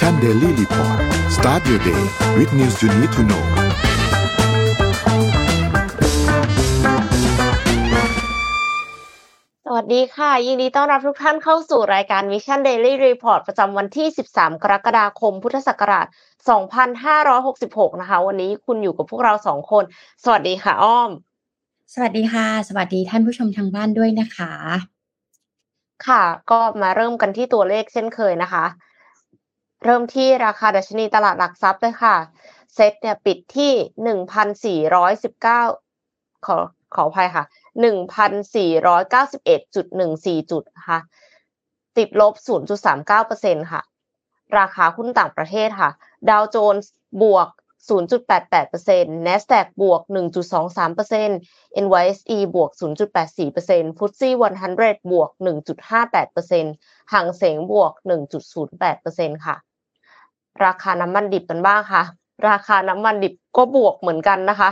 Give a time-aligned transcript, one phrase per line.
[0.00, 0.98] Mission Daily Report
[1.36, 2.02] start your day
[2.38, 3.44] with news you need to know
[9.64, 16.06] สวัสดีค่ะ ยินดีต้อนรับทุกท่านเข้าสู่รายการ Mission Daily Report ประจำวันที่ 13 กรกฎาคม พุทธศักราช
[17.24, 19.84] 2566 นะคะ วันนี้คุณอยู่กับพวกเราสองคน
[20.24, 21.10] สวัสดีค่ะ อ้อม
[21.94, 24.52] สวัสดีค่ะ สวัสดีท่านผู้ชมทางบ้านด้วยนะคะ
[26.06, 28.66] ค่ะ ก็มาเริ่มกันที่ตัวเลขเช่นเคยนะคะ
[29.84, 32.16] เริ่มที่ราคาดัชนีตลาดหลักทรัพย์เลยค่ะ
[32.74, 33.72] เซ็ตเนี่ยปิดที่
[34.78, 36.56] 1,419ขอ
[36.94, 37.44] ขออภัยค่ะ
[37.82, 40.98] 1,491.14จุดนะคะ
[41.96, 42.34] ติดลบ
[43.02, 43.82] 0.39%ค่ะ
[44.58, 45.90] ราคาหุ้นต่างประเทศค่ะ
[46.28, 47.48] ดาวโจนส์บวก
[47.88, 50.00] 0.88% NASDAQ บวก
[50.88, 54.30] 1.23% NYSE บวก 0.84% FTSE
[54.70, 55.30] 100 บวก
[56.20, 57.92] 1.58%ฮั่งเส็งบวก
[58.68, 59.56] 1.08%ค่ะ
[60.64, 62.02] ราคาน้ำมันดิบกันบ้างค่ะ
[62.48, 64.70] ราคาน้ำมันดิบก็บวกเหมือนกันนะคะ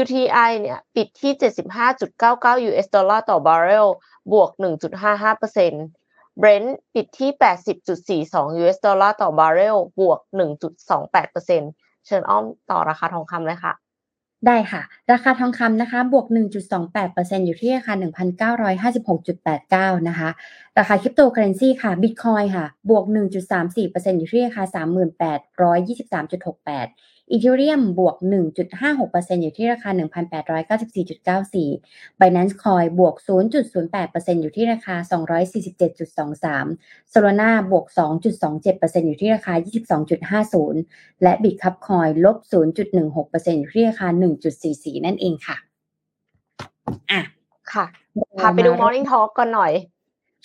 [0.00, 1.32] WTI เนี่ยปิดที่
[2.00, 3.86] 75.99 US ดอลลาร์ต่อบาร์เรล
[4.32, 4.50] บวก
[5.42, 7.30] 1.55% Brent ปิดที่
[8.20, 10.20] 80.42 US ดอลลาร์ต่อบาร์เรลบวก
[10.92, 13.72] 1.28%เชิญอ้อมต่อราคาทองคำเลยค่ะ
[14.46, 16.26] ได้ค่ะ ราคาทองคำนะคะ บวก
[16.86, 17.94] 1.28%อยู่ที่ราคา
[19.92, 20.28] 1,956.89 นะคะ
[20.78, 23.04] ราคาคริปโตเคอเรนซีค่ะบิตคอยค่ะ บวก
[23.60, 24.64] 1.34%อยู่ที่ราคา
[26.84, 28.16] 3823.68อีเทเรียมบวก
[28.80, 29.90] 1.56%อยู่ที่ราคา
[31.50, 33.14] 1,894.94 Binance Coin บวก
[33.78, 34.94] 0.08%อยู่ที่ราคา
[35.84, 37.86] 247.23 Solana บวก
[38.46, 39.54] 2.27%อยู่ที่ราคา
[40.54, 44.08] 22.50 และ Bitcup Coin ลบ 0.16%อยู่ที่ราคา
[44.56, 45.56] 1.44 นั่นเองค่ะ
[47.10, 47.22] อะ
[47.72, 47.84] ค่ะ
[48.38, 49.72] พาไปดู Morning Talk ก่อนหน่อย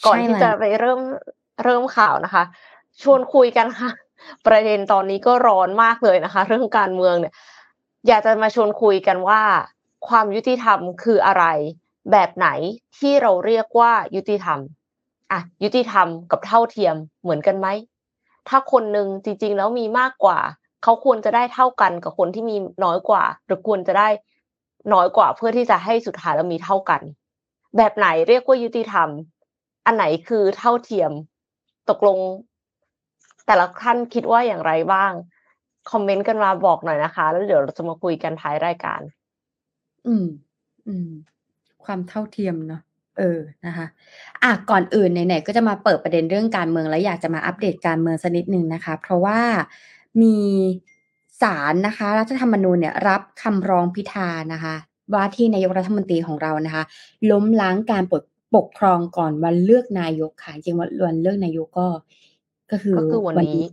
[0.06, 1.02] ก่อนที่จะไปเริ่ม
[1.64, 2.44] เริ่มข่าวนะคะ
[3.02, 3.92] ชวนคุยกันค่ะ
[4.48, 7.34] ประเด็นตอนนี้ก็ร้อนมากเลยนะคะ เรื่องการเมืองเนี่ย
[8.08, 9.42] อยากจะมาชวนคุยกันว่า
[10.08, 11.46] ความยุติธรรมคืออะไร
[12.12, 12.48] แบบไหน
[12.98, 14.60] ที่เราเรียกว่ายุติธรรม
[15.32, 17.68] อะยุติธรรมกับเท่าเทียมเหมือนกันไหม
[18.50, 20.40] ถ้าคนหนึ่งจริง ๆ แล้วมีมากกว่า
[20.84, 24.10] เขาควรจะได้เท่ากันกับคนที่มีน้อยกว่า หรือควรจะได้
[24.94, 27.02] น้อยกว่าเพื่อที่จะให้สุดท้ายแล้วมีเท่ากัน
[27.78, 29.10] แบบไหนเรียกว่ายุติธรรม
[29.86, 31.12] อันไหนคือเท่าเทียม
[31.90, 32.18] ตกลง
[33.48, 35.12] แต่ละท่านคิดว่าอย่างไรบ้าง
[35.92, 39.02] คอมเมนต์กันมาบอกหน่อยนะคะ แล้วเดี๋ยวเราจะมาคุยกันท้ายรายการ
[40.08, 40.26] อืม
[40.88, 41.10] อืม
[41.86, 42.82] ความเท่าเทียมเนาะ
[43.18, 43.86] เออ นะคะ
[44.44, 49.40] อะ ก่อนอื่นไหนๆก็จะมาเปิดประเด็นเรื่องการเมืองแล้วอยากจะมาอัปเดตการเมืองสักนิดหนึ่งนะคะ เพราะว่า
[50.22, 50.38] มี
[51.42, 54.76] ศาลนะคะ รัฐธรรมนูญเนี่ยรับคำร้องพิธานะคะ
[55.14, 56.84] ว่าที่นายกรัฐมนตรีของเรานะคะ
[57.32, 58.24] ล้มล้างการปก
[58.56, 61.88] ปกครองก่อนวันเลือกนายกค่ะจริงวันเลือกนายกก็
[62.72, 63.64] ก็คือก็คือวันนี้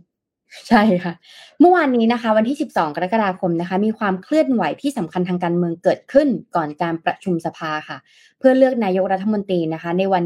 [0.69, 1.13] ใช่ค่ะ
[1.59, 7.97] เมื่อวานนี้นะคะ วันที่ 12 กรกฎาคมนะคะ มีความเคลื่อนไหวที่สำคัญทางการเมืองเกิดขึ้นก่อนการประชุมสภาค่ะ
[8.39, 10.23] เพื่อเลือกนายกรัฐมนตรีนะคะ ในวัน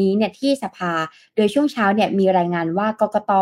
[0.00, 0.92] นี้เนี่ยที่สภา
[1.36, 3.32] โดยช่วงเช้าเนี่ยมีรายงานว่ากกต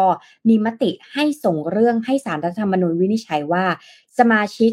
[0.48, 3.64] มีมติให้ส่งเรื่องให้สารรัฐธรรมนูญวินิจฉัยว่า
[4.18, 4.72] สมาชิก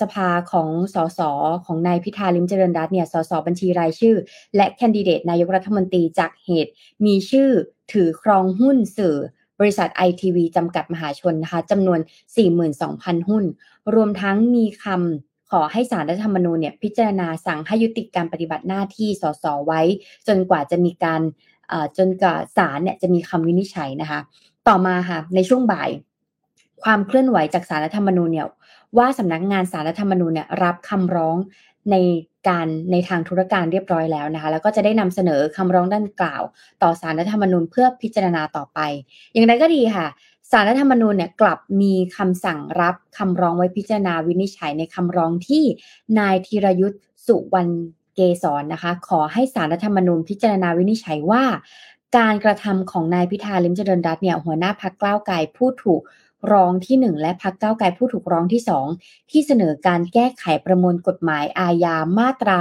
[0.00, 1.20] สภาของสส
[1.66, 4.16] ของนายพิธาลิมเจริญรัตน์เนี่ยสสบัญชีรายชื่อ
[4.56, 6.70] และแคนดิเดตนายกรัฐมนตรีจากเหตุ
[7.06, 7.50] มีชื่อ
[7.92, 9.16] ถือครองหุ้นสื่อ
[9.60, 12.00] บริษัทไอทีวีจำกัดมหาชนนะคะจำนวน
[12.64, 13.44] 42,000 หุ้น
[13.94, 19.80] รวมทั้งมีคำขอให้สารรัฐธรรมนูญเนี่ยพิจารณาสั่งให้ยุติการปฏิบัติหน้าที่สสไว้
[20.28, 21.20] จนกว่าจะมีการ
[21.98, 24.20] จนกว่าศาลเนี่ยจะมีคำวินิจฉัยนะคะ
[24.68, 25.90] ต่อมาค่ะในช่วงบ่าย
[26.82, 28.46] ความเคลื่อนไหวจากสารรัฐธรรมนูญเนี่ย
[28.96, 31.36] ว่าสำนักงานสารรัฐธรรมนูญเนี่ยรับคำร้อง
[31.90, 31.96] ใน
[32.48, 36.42] การในทางธุรการเรียบร้อยแล้วนะคะ แล้วก็จะได้นำเสนอคำร้องดังกล่าว
[36.82, 38.78] ต่อสารรัฐธรรมนูญเพื่อพิจารณาต่อไป
[39.32, 40.06] อย่างไรก็ดีค่ะ
[40.50, 45.64] สารรัฐธรรมนูญเนี่ยกลับมีคำสั่งรับคำร้องไว้พิจารณาวินิจฉัยในคำร้องที่
[46.18, 47.72] นายธีรยุทธ์สุวรรณ
[48.14, 51.44] เกษรนะคะ ขอให้สารรัฐธรรมนูญพิจารณาวินิจฉัยว่า
[52.16, 56.00] การกระทำของนายพิธาลิมเจริญรัตน์เนี่ยหัวหน้าพักกล้าวไกลผู้ถูก
[56.52, 58.62] ร้องที่ 1 และพักเก้าไกลผู้ถูกร้องที่
[58.94, 62.56] 2 ที่เสนอการแก้ไขประมวลกฎหมายอาญามาตรา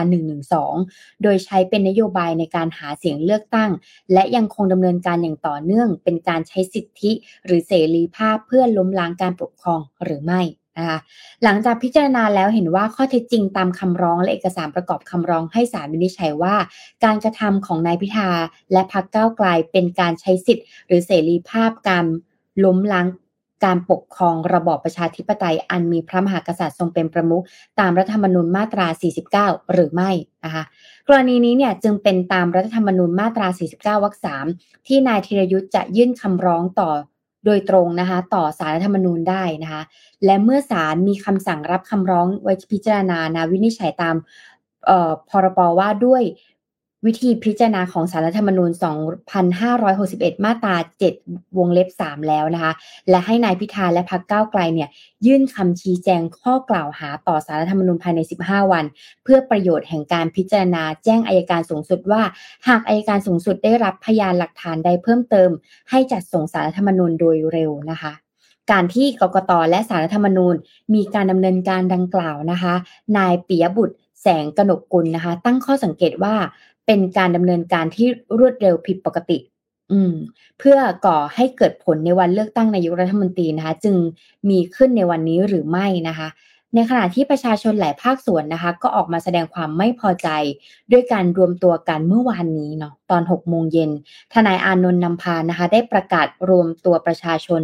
[0.60, 3.72] 112 โดยใช้เป็นนโยบายในการหาเสียงเลือกตั้ง
[4.14, 7.12] และยังคงดำเนินการอย่างต่อเนื่อง เป็นการใช้สิทธิ
[7.46, 10.42] หรือเสรีภาพเพื่อล้มล้างการปกครองหรือไม่
[10.78, 11.00] นะคะ
[11.44, 16.56] หลังจากพิจารณาแล้วเห็นว่าข้อเท็จจริงตามคำร้องและเอกสารประกอบคำร้องให้ศาลวินิจฉัยว่า
[17.04, 18.30] การกระทำของนายพิธา
[18.72, 22.06] และพรรคก้าวไกลเป็นการใช้สิทธิหรือเสรีภาพการ
[22.66, 23.08] ล้มล้าง
[23.66, 27.44] การปกครองระบอบประชาธิปไตย อันมีพระมหากษัตริย์ทรงเป็นประมุข
[27.80, 28.88] ตามรัฐธรรมนูญมาตรา
[29.30, 30.12] 49 หรือไม่
[30.46, 30.64] นะคะ
[31.08, 34.16] กรณีนี้เนี่ยจึงเป็นตามรัฐธรรมนูญมาตรา 49 วรรค
[34.52, 36.90] 3ที่นายธีรยุทธ์จะยื่นคำร้องต่อ
[37.46, 39.82] โดยตรงนะคะต่อสารรัฐธรรมนูญได้นะคะ
[40.26, 44.16] และเมื่อศาลมีคำสั่งรับคำร้องไว้พิจารณานะวินิจฉัยตาม
[45.30, 46.24] พรบว่าด้วย
[47.08, 48.72] วิธีพิจารณาของสารรัฐธรรมนูญ
[49.58, 50.76] 2561 มาตรา
[51.16, 52.74] 7 วงเล็บ 3 แล้วนะคะ
[53.10, 54.90] และให้นายพิธาและพรรคก้าวไกลเนี่ย
[55.26, 58.86] ยื่นคำชี้แจงข้อกล่าวหาต่อสารรัฐธรรมนูญภายใน 15 วัน
[59.24, 62.22] เพื่อประโยชน์แห่งการพิจารณาแจ้งอายการสูงสุดว่า
[62.68, 65.50] หากอายการสูงสุดได้รับพยานหลักฐานใดเพิ่มเติม
[65.90, 68.14] ให้จัดส่งสารรัฐธรรมนูญโดยเร็วนะคะ
[68.72, 70.56] การที่กกตและสารรัฐธรรมนูญ
[70.94, 72.74] มีการดำเนินการดังกล่าวนะคะ
[73.18, 76.36] นายปิยบุตรแสงกนกกุลนะคะ ตั้งข้อสังเกตว่า
[76.88, 78.08] เป็นการดำเนินการที่
[78.40, 79.38] รวดเร็วผิดปกติ
[79.92, 80.14] อืม
[80.60, 83.96] เพื่อก่อให้เกิดผลในวันเลือกตั้งนายกรัฐมนตรีนะคะ จึง
[84.50, 86.28] มีขึ้นในวันนี้หรือไม่นะคะ
[86.76, 90.30] ในขณะที่ประชาชนหลายภาคส่วนนะคะ ก็ออกมาแสดงความไม่พอใจ
[90.92, 93.92] ด้วยการรวมตัวกันเมื่อวานนี้เนาะตอน 6 โมงเย็น
[94.34, 97.62] ทนายอานนท์นำพานะคะ ได้ประกาศรวมตัวประชาชน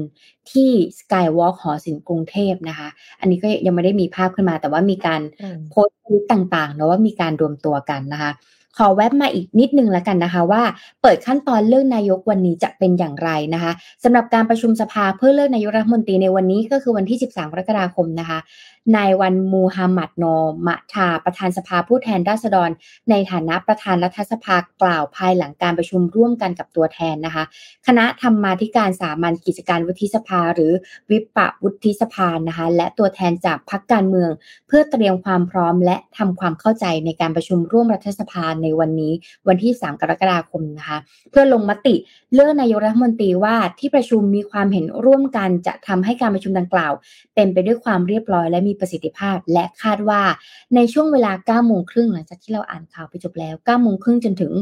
[0.52, 2.88] ที่สกายวอล์กหอศิลป์กรุงเทพนะคะ
[3.20, 5.22] อันนี้ก็ยังไม่ได้มีภาพขึ้นมา แต่ว่ามีการ
[5.70, 8.31] โพสต์ต่างๆเนาะว่ามีการรวมตัวกันนะคะ
[8.78, 10.64] ขอแวบมาอีกนิดนึงแล้วกันนะคะว่า
[11.02, 13.72] เปิดขั้นตอนเลือกนายกวันนี้จะเป็นอย่างไรนะคะ
[14.04, 18.40] สำหรับการประชุมสภาเพื่อเลือกนายกรัฐมนตรีในวันนี้ก็คือวันที่ 13 กรกฎาคมนะคะ
[18.95, 20.25] นายวันมูฮัมหมัดโน
[20.68, 22.69] มะชาประธานสภาผู้แทนราษฎร
[23.09, 27.44] ในฐานะประธานรัฐสภากล่าวภายหลังการประชุมร่วมกันกับตัวแทนนะคะ
[27.88, 30.71] คณะธรรมาธิการสามัญกิจการวุฒิสภา หรือ
[31.12, 34.30] วิปปะวุฒิสภานะคะ และตัวแทนจากพรรคการเมือง
[34.68, 39.13] เพื่อเตรียมความพร้อมและทำความเข้าใจในการประชุมร่วมรัฐสภาในวันนี้
[39.47, 40.97] วันที่ 3 กรกฎาคมนะคะ
[41.31, 41.95] เพื่อลงมติ
[42.33, 46.94] เลือกนายกรัฐมนตรีว่าที่ประชุมมีความเห็นร่วมกันจะทำให้การประชุมดังกล่าว
[47.36, 50.22] เป็นไปด้วยความเรียบร้อยและมีประสิทธิภาพ และคาดว่า
[50.75, 51.31] ในช่วงเวลา
[51.62, 54.54] 9โมงครึ่งหลังจากที่เราอ่านข่าวไปจบแล้ว9โมงครึ่งจนถึง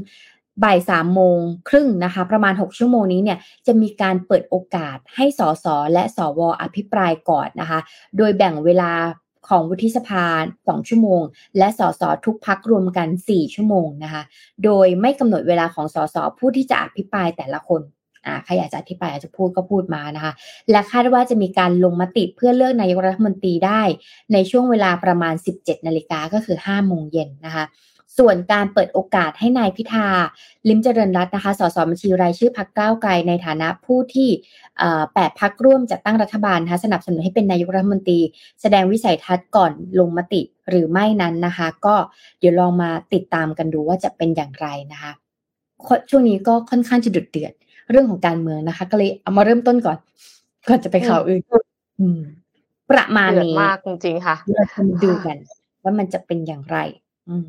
[0.64, 1.38] บ่ายสามโมง
[1.70, 3.38] ครึ่งนะคะประมาณ 6 ชั่วโมงนี้เนี่ย
[3.68, 7.80] จะมีการเปิดโอกาสให้สสและสวอภิปรายก่อนนะคะ
[8.18, 8.92] โดยแบ่งเวลา
[9.48, 10.26] ของวุฒิสภา
[10.58, 11.22] 2ชั่วโมง
[11.58, 14.24] และสสทุกพักรวมกัน 4 ชั่วโมงนะคะ
[14.64, 17.82] โดยไม่กำหนดเวลาของสสผู้ที่จะอภิปรายแต่ละคน
[18.26, 20.34] อ่าใครอยากจะอธิบายอาจจะพูดก็พูดมานะคะ
[20.72, 23.82] และคาดว่าจะมีการลงมติเพื่อเลือกนายกรัฐมนตรีได้
[24.34, 27.66] ในช่วงเวลาประมาณ 17 นาฬิกาก็คือ 5 โมงเย็นนะคะ
[28.20, 30.08] ส่วนการเปิดโอกาสให้นายพิธา
[30.70, 34.30] ลิมเจริญรัตน์นะคะ สสบัญชีรายชื่อพักก้าวไกลในฐานะผู้ที่
[35.14, 38.20] แปดพักร่วมจัดตั้งรัฐบาลนะคะสนับสนุนให้เป็นนายกรัฐมนตรี
[38.62, 41.96] แสดงวิสัยทัศน์ก่อนลงมติหรือไม่นั้นนะคะ ก็
[42.40, 45.12] เดี๋ยวลองมาติดตามกันดูว่าจะเป็นอย่างไรนะคะ
[46.10, 47.54] ช่วงนี้ก็ค่อนข้างจะดุดเดือด
[47.92, 49.98] เรื่องของการเมืองนะคะ ก็เลยเอามาเริ่มต้นก่อน
[50.68, 51.42] ก่อนจะไปข่าวอื่น
[52.00, 52.20] อืม
[52.92, 55.38] ประมาณนี้มากจริงๆค่ะเราจะมาดูกัน
[55.84, 56.78] ว่ามันจะเป็นอย่างไร
[57.30, 57.48] อืม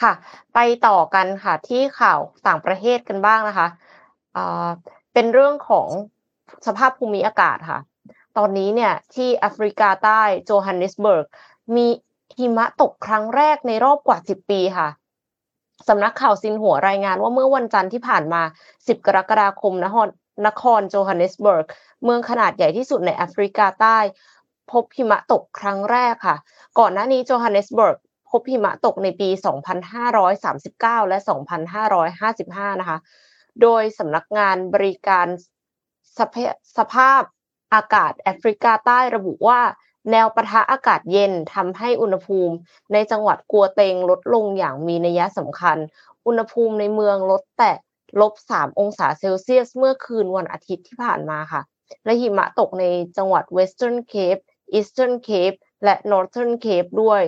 [0.00, 0.12] ค่ะ
[0.54, 3.68] ไปต่อกันค่ะที่ข่าวต่างประเทศกันบ้างนะคะ
[4.36, 4.68] อ่า
[5.14, 5.88] เป็นเรื่องของ
[6.66, 7.80] สภาพภูมิอากาศค่ะ
[8.36, 11.26] ตอนนี้เนี่ยที่แอฟริกาใต้โจฮันเนสเบิร์ก
[11.76, 11.86] มี
[12.38, 14.88] หิมะตกครั้งแรกในรอบกว่าสิบปีค่ะ
[15.88, 18.42] สำนักข่าวซินหัวรายงานว่าเมื่อวันจันทร์ที่ผ่านมา
[18.74, 20.08] 10 กรกฎาคมนคร
[20.46, 21.66] นครโจฮันเนสเบิร์ก
[22.04, 23.98] เมืองขนาดใหญ่ที่สุดในแอฟริกาใต้
[24.70, 26.36] พบหิมะตกครั้งแรกค่ะ
[26.78, 27.96] ก่อนหน้านี้โจฮันเนสเบิร์ก
[28.30, 29.28] พบหิมะตกในปี
[30.18, 31.18] 2539 และ
[31.78, 32.98] 2555 นะคะ
[33.62, 35.26] โดยสำนักงานบริการ
[36.78, 37.22] สภาพ
[37.74, 39.60] อากาศแอฟริกาใต้ระบุว่า
[40.10, 42.54] แนวปะทะอากาศเย็นทำให้อุณหภูมิ
[42.92, 45.78] ในจังหวัดกัวเตงลดลงอย่างมีนัยสำคัญ
[46.26, 47.72] อุณหภูมิในเมืองลดแต่
[48.20, 51.62] ลบสามองศาเซลเซียส เมื่อคืนวันอาทิตย์ที่ผ่านมาค่ะ
[52.04, 52.84] และหิมะตกใน
[53.16, 54.42] จังหวัด Western Cape
[54.78, 57.22] Eastern Cape และ Northern Cape ด้วย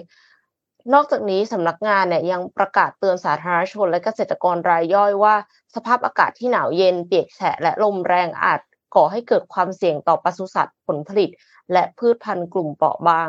[0.94, 5.34] นอกจากนี้สำนักงานเนี่ยยังประกาศเตือนสาธารณชนและเกษตรกรรายย่อยว่า
[5.74, 8.60] สภาพอากาศที่หนาวเย็นเปียกแฉะและลมแรงอาจ
[8.94, 11.30] ก่อให้เกิดความเสี่ยงต่อปศุสัตว์ผลผลิต
[11.72, 13.28] และพืชพันธุ์กลุ่มเปราะบาง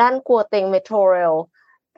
[0.00, 1.34] ด้านกัวเตงเมโทรเรล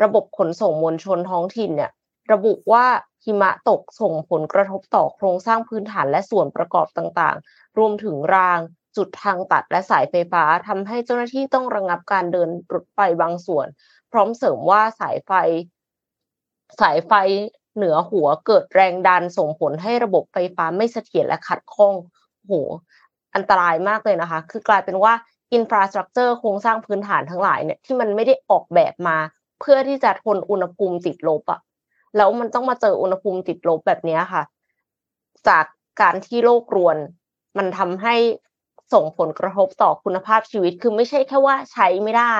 [0.03, 1.91] ระบบขนส่งมวลชนท้องถิ่นเนี่ย
[2.33, 2.87] ระบุว่า
[3.25, 8.59] หิมะตกส่งผลกระทบต่อโครงสร้างพื้นฐานและส่วนประกอบต่างๆ รวมถึงราง
[8.97, 13.67] จุดทางตัดและสายไฟฟ้าทำให้เจ้าหน้าที่ต้องระงงับการเดินรถไฟบางส่วน
[14.13, 15.33] พร้อมเสริมว่าสายไฟ
[16.81, 17.13] สายไฟ
[17.77, 21.95] เหนือหัวเกิดแรงดันส่งผลให้ระบบไฟฟ้าไม่เสถียรและขัดข้อง
[22.47, 22.53] โห
[23.35, 25.13] อันตรายมากเลยนะคะ คือกลายเป็นว่า
[25.53, 29.17] อินฟราสตรักเจอร์โครงสร้างพื้นฐานทั้งหลายเนี่ยที่มันไม่ได้ออกแบบมา
[29.61, 31.61] เพื่อที่จะทนอุณหภูมิติดลบอะ
[32.17, 34.43] แล้วมันต้องมาเจออุณหภูมิติดลบแบบนี้ค่ะ
[35.49, 35.65] จาก
[36.01, 36.97] การที่โลกรวน
[37.59, 38.15] มันทำให้
[38.93, 42.39] ส่งผลกระทบต่อคุณภาพชีวิต คือไม่ใช่แค่ว่าใช้ไม่ได้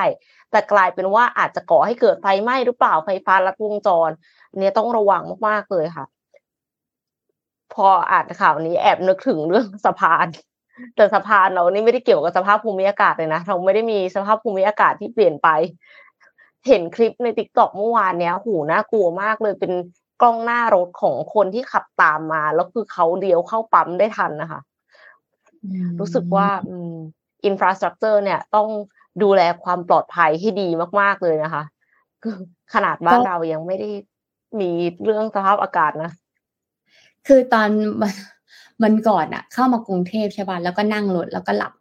[0.51, 4.11] แต่กลายเป็นว่าอาจจะก่อให้เกิดไฟไหม้หรือเปล่าไฟฟ้าลัดวงจร
[4.59, 6.07] เนี่ยต้องระวังมากๆเลยค่ะ
[7.75, 10.27] พออ่านข่าวนี้แอบนึกถึงเรื่องสะพาน
[10.97, 15.49] แต่สะพานเรานี่ไม่ได้เกี่ยวกับสภาพภูมิอากาศเลยนะเราไม่ได้มีสภาพภูมิอากาศที่เปลี่ยนไป
[16.69, 19.73] เห็นคลิปในติ๊กต็อกเมื่อวานเนี้ยหูน่ากลัวมากเลยเป็น
[20.23, 24.61] กล้องหน้ารถของคนที่ขับตามมา แล้วคือเขาเดียวเข้าปั๊มได้ทันนะคะ
[26.01, 26.49] รู้สึกว่า
[27.45, 28.69] อินฟราสตรักเจอร์เนี่ยต้อง
[29.23, 30.69] ดูแลความปลอดภัยให้ดี
[31.01, 31.63] มาก ๆ เลยนะคะ
[32.23, 32.37] คือ
[32.75, 33.91] ขนาดบ้านเรายังไม่ได้
[34.61, 34.71] มี
[35.05, 36.11] เรื่องสภาพอากาศนะ
[37.27, 37.69] คือตอน
[38.83, 41.73] มันก่อนอะเข้ามากรุงเทพใช่ป่ะแล้วก็นั่งรถแล้วก็หลับ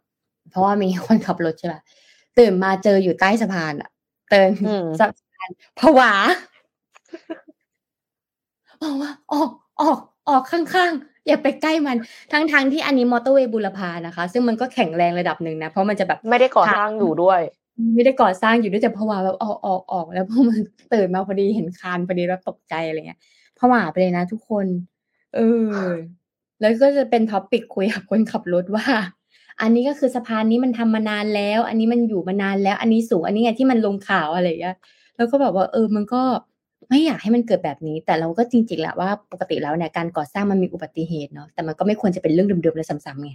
[0.50, 1.80] เพราะว่ามีคนขับรถใช่ป่ะ
[2.38, 3.90] ตื่นมาเจออยู่ใต้สะพานอะ
[4.30, 4.50] เตือน
[5.00, 6.12] สะพานผวา
[8.82, 9.50] บอกว่าออก
[9.80, 11.96] ออกออกข้างๆอย่าไปใกล้มัน
[12.32, 17.40] ทั้งๆทที่อันนี้มอเตอร์เวย์บุรพานะคะ ซึ่งมันก็แข็งแรงระดับหนึ่งนะเพราะมันจะแบบไม่ได้ก่อสร้างอยู่ด้วย
[17.94, 20.60] ไม่ได้ก่อสร้างอยู่ด้วยแต่ผวาแบบออกออกออกแล้วพอมัน
[20.92, 23.20] ตื่นมาพอดีเห็นคานพอดีแล้วตกใจอะไรเงี้ย
[23.58, 24.66] ผวาไปเลยนะทุกคน
[25.34, 25.40] เอ
[25.70, 25.72] อ
[26.60, 28.86] แล้วก็จะเป็น topic คุยกับคนขับรถว่า
[29.60, 34.76] อันนี้ก็คือสะพานนี้มันทำมานานแล้ว อันนี้มันอยู่มานานแล้ว อันนี้สูงอันนี้ไงที่มันลงข่าวอะไรอย่างเงี้ย
[35.16, 36.22] แล้วก็แบบว่าเออมันก็
[36.88, 43.32] ไม่อยากให้มันเกิดแบบนี้ แต่เราก็จริงๆแหละว่าปกติแล้วเนี่ยการก่อสร้างมันมีอุบัติเหตุเนาะแต่มันก็ไม่ควรจะเป็นเรื่องเดิมๆและซ้ำๆไง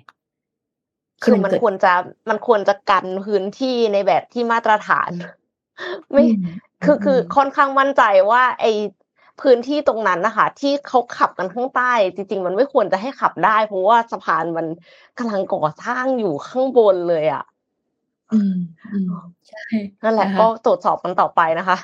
[1.23, 1.93] คือมันควรจะ
[2.29, 5.11] มันควรจะกันพื้นที่ในแบบที่มาตรฐาน
[6.11, 6.23] ไม่
[6.83, 8.65] คือคือค่อนข้างมั่นใจว่า ไอ
[9.41, 14.67] พื้นที่ตรงนั้นนะคะ ที่เขาขับกันข้างใต้ จริง ๆ มันไม่ควรจะให้ขับได้ เพราะว่าสะพานมัน
[15.19, 17.43] กำลังก่อสร้างอยู่ข้างบนเลยอะ
[18.33, 18.57] อืม
[18.93, 19.11] อืม
[19.49, 19.63] ใช่
[20.03, 21.77] นั่นแหละก็ตรวจสอบกันต่อไปนะคะ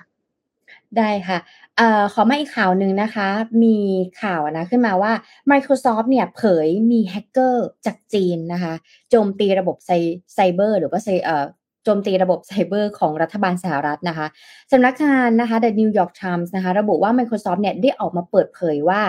[0.98, 1.38] ได้ค่ะ
[1.78, 3.28] เอ่อขอมาอีกข่าวหนึ่งนะคะ
[3.64, 3.78] มี
[4.22, 5.12] ข่าวนะขึ้นมาว่า
[5.52, 8.74] Microsoft เนี่ยเผยมีแฮกเกอร์จากจีนนะคะ
[9.10, 9.92] โจมตีระบบไซ
[10.34, 11.46] ไซเบอร์ หรือว่าไซเอ่อ
[11.84, 14.28] โจมตีระบบไซเบอร์ของรัฐบาลสหรัฐนะคะ
[14.72, 19.02] สำนักงานนะคะ The New York Times นะคะ ระบุว่า Microsoft เนี่ยได้ออกมาเปิดเผยว่า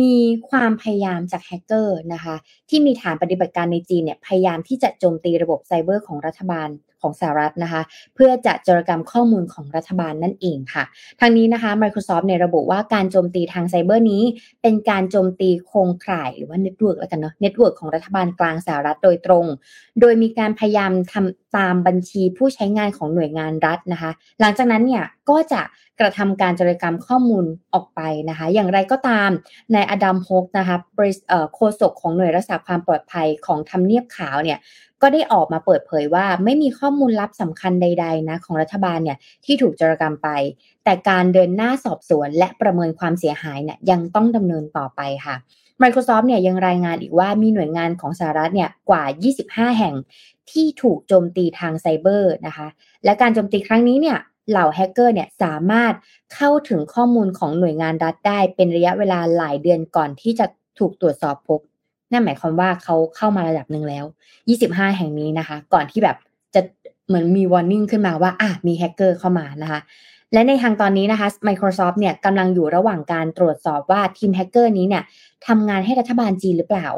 [0.00, 0.14] มี
[0.48, 2.34] ความพยายามจากแฮกเกอร์นะคะ
[2.70, 6.68] ที่มีฐานปฏิบัติการในจีนเนี่ยพยายามที่จะโจมตีระบบไซเบอร์ของรัฐบาล
[7.06, 7.82] ของสหรัฐนะคะ
[8.14, 10.84] เพื่อจะจารกรรมข้อมูลของรัฐบาลนั่นเองค่ะ
[11.20, 14.22] ทางนี้นะคะ Microsoft เนี่ยระบุว่าการโจมตีทางไซเบอร์นี้
[14.62, 19.44] เป็นการโจมตีโครงข่ายหรือว่า network แล้วกันเนาะ network ของรัฐบาลกลางสหรัฐโดยตรง
[20.00, 24.10] โดยมีการพยายามทำตามบัญชีผู้ใช้งานของหน่วยงานรัฐนะคะ
[24.40, 25.62] หลังจากนั้นเนี่ยก็จะ
[26.00, 27.44] กระทำการจรกรรมข้อมูล
[27.74, 29.30] ออกไปนะคะ อย่างไรก็ตาม
[29.72, 30.76] ในอดัมโฮกนะคะ
[31.54, 34.58] โฆษกของหน่วยรักษาความปลอดภัยของทำเนียบขาวเนี่ย
[35.08, 40.28] ก็ได้ออกมาเปิดเผยว่าไม่มีข้อมูลลับสำคัญใด ๆ นะของรัฐบาลเนี่ยที่ถูกจรกรรมไป
[40.84, 45.36] แต่การเดินหน้าสอบสวนและประเมินความเสียหายเนี่ยยังต้องดำเนินต่อไปค่ะ
[45.82, 49.04] Microsoft เนี่ยยังรายงานอีกว่ามีหน่วยงานของสหรัฐเนี่ยกว่า
[49.40, 49.94] 25 แห่ง
[50.50, 52.68] ที่ถูกโจมตีทางไซเบอร์นะคะ
[53.04, 54.18] และการโจมตีครั้งนี้เนี่ย
[54.50, 55.94] เหล่าแฮกเกอร์เนี่ยสามารถ
[56.34, 60.46] เข้าถึงข้อมูลของหน่วยงานรัฐได้เป็นระยะเวลาหลายเดือนก่อนที่จะ
[60.78, 61.60] ถูกตรวจสอบพบ
[62.12, 64.04] นั่นหมายความว่าเขาเข้ามาระดับหนึ่งแล้ว
[64.50, 66.16] 25 แห่งนี้นะคะ ก่อนที่แบบ
[66.54, 66.60] จะ
[67.06, 69.80] เหมือนมี warning ขึ้นมาว่าอะมีแฮกเกอร์เข้ามานะคะ
[70.32, 75.02] และในทางตอนนี้นะคะ Microsoft เนี่ยกำลังอยู่ระหว่างการตรวจสอบว่าทีมแฮกเกอร์นี้เนี่ย
[75.46, 76.88] ทำงานให้รัฐบาลจีนหรือเปล่า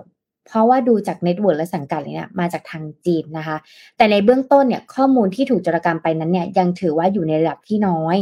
[0.46, 3.56] เพราะว่าดูจาก network และสังกัดเนี่ยมาจากทางจีนนะคะ
[3.96, 8.16] แต่ในเบื้องต้นเนี่ยข้อมูลที่ถูกจรกรรมไปนั้นเนี่ยยังถือว่าอยู่ในระดับที่น้อย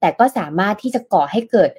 [0.00, 1.70] แต่ก็สามารถที่จะก่อให้เกิด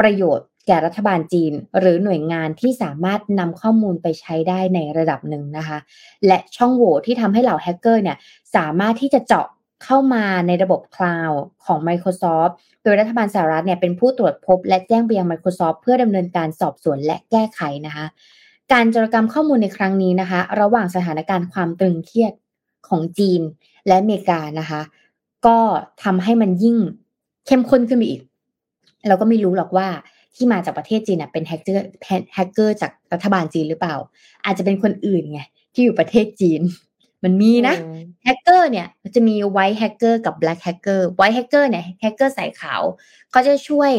[0.00, 5.78] ประโยชน์ แก่รัฐบาลจีน หรือหน่วยงานที่สามารถนำข้อมูลไปใช้ได้ในระดับหนึ่งนะคะ
[6.26, 8.16] และช่องโหว่ที่ทำให้เหล่าแฮกเกอร์เนี่ย
[8.56, 9.46] สามารถที่จะเจาะ
[9.84, 18.06] เข้ามาในระบบคลาวด์ของ Microsoft โดยรัฐบาลสหรัฐเนี่ยเป็นผู้ตรวจพบ และแจ้งไปยัง Microsoft เพื่อดำเนินการสอบสวนและแก้ไขนะคะ
[18.72, 22.32] การจรกรรมข้อมูลในครั้งนี้นะคะ ระหว่างสถานการณ์ความตึงเครียด
[22.88, 23.40] ของจีน
[23.86, 24.80] และอเมริกานะคะ
[25.46, 25.58] ก็
[26.04, 26.76] ทำให้มันยิ่ง
[27.46, 28.22] เข้มข้นขึ้นไปอีก
[29.08, 29.88] เราก็ไม่รู้หรอกว่า
[30.38, 31.84] ที่มาจากประเทศจีนเป็นแฮกเกอร์
[32.34, 33.96] แฮกเกอร์จากรัฐบาลจีนหรือเปล่า
[34.44, 35.40] อาจจะเป็นคนอื่นไง
[35.74, 36.60] ที่อยู่ประเทศจีน
[37.24, 37.74] มันมีนะ
[38.24, 42.82] แฮกเกอร์เนี่ยจะมี white hacker กับ black hacker white hacker เนี่ยแฮกเกอร์สายขาว
[43.30, 43.90] เขาจะช่วย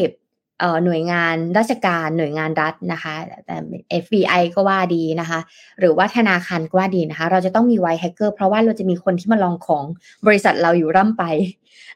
[0.84, 3.14] หน่วยงานราชการหน่วยงานรัฐนะคะ
[3.46, 3.56] แต่
[4.02, 5.40] FBI ก็ว่าดีนะคะ
[5.78, 9.84] หรือว่าธนาคารก็ว่าดีนะคะ เราจะต้องมี white hacker เพราะว่าเราจะมีคนที่มาลองของ
[10.26, 11.24] บริษัทเราอยู่ร่ำไป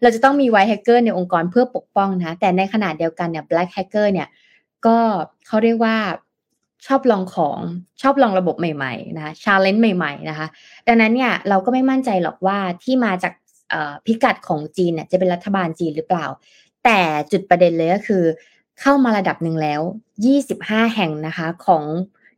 [0.03, 4.29] เราจะต้องมี white hacker ในองค์กรเพื่อปกป้องนะแต่ในขณะเดียวกันเนี่ย black hacker เนี่ย
[4.87, 4.99] ก็
[5.47, 5.97] เขาเรียกว่า
[6.87, 7.59] ชอบลองของ
[8.03, 10.47] ชอบลองระบบใหม่ๆนะคะ challenge ใหม่ๆนะคะ
[10.87, 13.33] ดังนั้นเนี่ยเราก็ไม่มั่นใจหรอกว่าที่มาจาก
[14.07, 16.27] พิกัดของจีนเนี่ยจะเป็นรัฐบาลจีนหรือเปล่า
[16.85, 17.01] แต่
[17.33, 18.25] จุดประเด็นเลยก็คือ
[18.81, 19.81] เข้ามาระดับหนึ่งแล้ว
[20.39, 21.85] 25 แห่งนะคะของ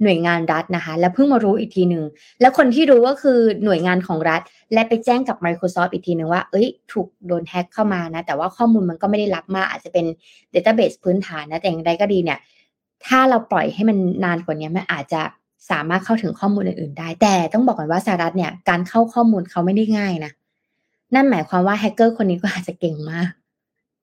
[0.02, 2.04] หน่วยงานรัฐนะคะ แล้วเพิ่งมารู้อีกทีหนึ่ง
[2.40, 4.40] แล้วคนที่รู้ก็คือหน่วยงานของรัฐ
[4.72, 10.06] และไปแจ้งกับ Microsoft อีกทีหนึ่งว่า เอ้ย ถูกโดนแฮ็กเข้ามานะ แต่ว่าข้อมูลมันก็ไม่ได้ลับมาอาจจะเป็น
[10.54, 12.38] Database พื้นฐานนะแต่อย่างไรก็ดีเนี่ย
[13.06, 15.22] ถ้าเราปล่อยให้มันนานกว่านี้มันอาจจะ
[15.70, 20.32] สามารถเข้าถึงข้อมูลอื่นๆได้ แต่ต้องบอกก่อนว่าสหรัฐเนี่ยการเข้าข้อมูลเขาไม่ได้ง่ายนะ
[21.14, 23.30] นั่นหมายความว่าแฮกเกอร์คนนี้ก็อาจจะเก่งมาก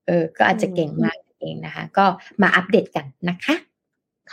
[0.07, 2.05] เออก็อาจจะเก่งมาก เองนะคะ ก็
[2.41, 3.55] มาอัปเดตกันนะคะ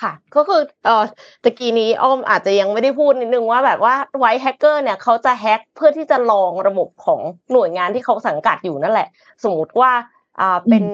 [0.00, 1.04] ค่ะก็คือเอ่อ
[1.44, 7.20] ตะกี้นี้อ้อมอาจจะยังไม่ได้พูดนิดนึงว่าแบบว่าไวท์แฮกเกอร์เนี่ยเขาจะแฮกเพื่อที่จะลองระบบของ
[7.52, 9.08] หน่วยงานที่เขาสังกัดอยู่นั่นแหละ
[9.44, 9.92] สมมติว่า
[10.40, 10.84] อ่าเป็น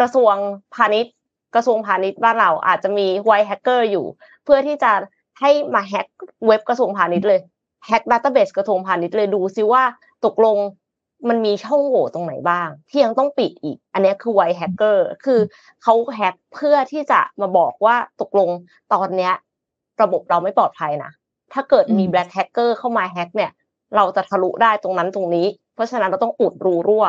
[0.00, 0.34] กระทรวง
[0.74, 1.14] พาณิชย์
[1.54, 4.06] กระทรวงพาณิชย์บ้านเราอาจจะมี white hacker อยู่
[4.44, 4.92] เพื่อที่จะ
[5.40, 6.06] ให้มาแฮก
[6.46, 7.40] เว็บกระทรวงพาณิชย์เลย
[7.86, 9.82] แฮก database กระทรวงพาณิชย์เลยดูซิว่า
[10.24, 10.56] ตกลง
[11.28, 15.40] มันมีช่องโหว่ตรงไหนบ้าง ที่ยังต้องปิดอีก อันนี้คือ white hacker คือ
[15.82, 18.50] เขาแฮกเพื่อที่จะมาบอกว่าตกลง
[18.92, 19.34] ตอนเนี้ย
[20.02, 21.10] ระบบเราไม่ปลอดภัยนะ
[21.52, 23.50] ถ้าเกิดมี black hacker เข้ามาแฮกเนี่ย
[23.96, 27.06] เราจะทะลุได้ตรงนั้นตรงนี้ เพราะฉะนั้นเราต้องอุดรูรั่ว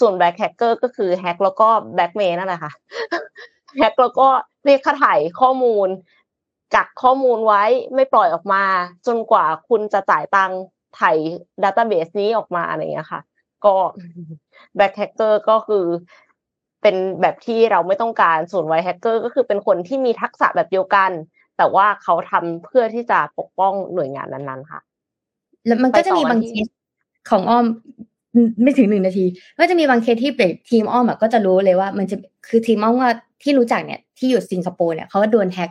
[0.00, 2.72] ส่วน black hacker ก็คือแฮกแล้วก็แบล็กเมล์นั่นแหละค่ะ
[3.78, 4.28] แฮกแล้วก็
[4.64, 5.88] เรียกค่าไถ่ข้อมูล
[6.74, 7.62] กักข้อมูลไว้
[7.94, 8.64] ไม่ปล่อยออกมา
[9.06, 13.20] จนกว่าคุณจะจ่ายตังค์ไถ่ database นี้ออกมาอะไรอย่างเงี้ยค่ะ
[13.64, 13.74] ก็
[14.76, 15.84] black hacker ก็คือ
[16.82, 21.10] เป็นแบบที่เราไม่ต้องการส่วน white hacker ก็คือเป็นคนที่มีทักษะแบบเดียวกัน
[21.58, 24.80] แต่ว่าเขาทำเพื่อที่จะปกป้องหน่วยงานนั้นๆค่ะ
[25.66, 26.66] แล้วมันก็จะมีบางเคส
[27.30, 27.66] ของอ้อม
[28.62, 29.24] ไม่ถึงหนึ่งนาที
[29.58, 32.16] ก็จะมีบางเคสที่เป็นทีมอ้อมก็จะรู้เลยว่ามันจะ
[32.48, 33.10] คือทีมอ้อมว่า
[33.42, 35.70] ที่รู้จักเนี่ยที่อยู่สิงคโปร์เนี่ยเขาโดนแฮก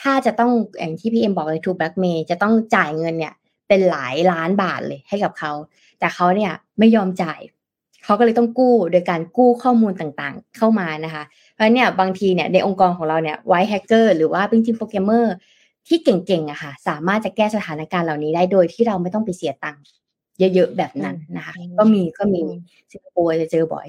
[0.00, 3.34] ถ้าจะต้องอย่างที่พี่เอ็มบอกเลยทูแบล็กเมย์จะต้องจ่ายเงินเนี่ย
[3.68, 5.52] เป็นหลายล้านบาทเลยให้กับเขา
[5.98, 7.40] แต่เขาเนี่ยไม่ยอมจ่าย
[8.04, 11.24] เขาก็เลยต้องกู้โดยการกู้ข้อมูลต่างๆ เข้ามานะคะ
[11.54, 15.34] เพราะเนี่ยบางทีเนี่ยในองค์กรของเราเนี่ยไวท์แฮกเกอร์หรือว่าเป็นทีมโปรแกรมเมอร์
[15.88, 19.82] ที่เก่งๆอะค่ะ สามารถจะแก้สถานการณ์เหล่านี้ได้โดยที่เราไม่ต้องไปเสียตังค์
[20.54, 22.42] เยอะๆแบบนั้นนะคะ ก็มีก็มี
[22.92, 23.86] สิงคโปร์จะเจอบ่อย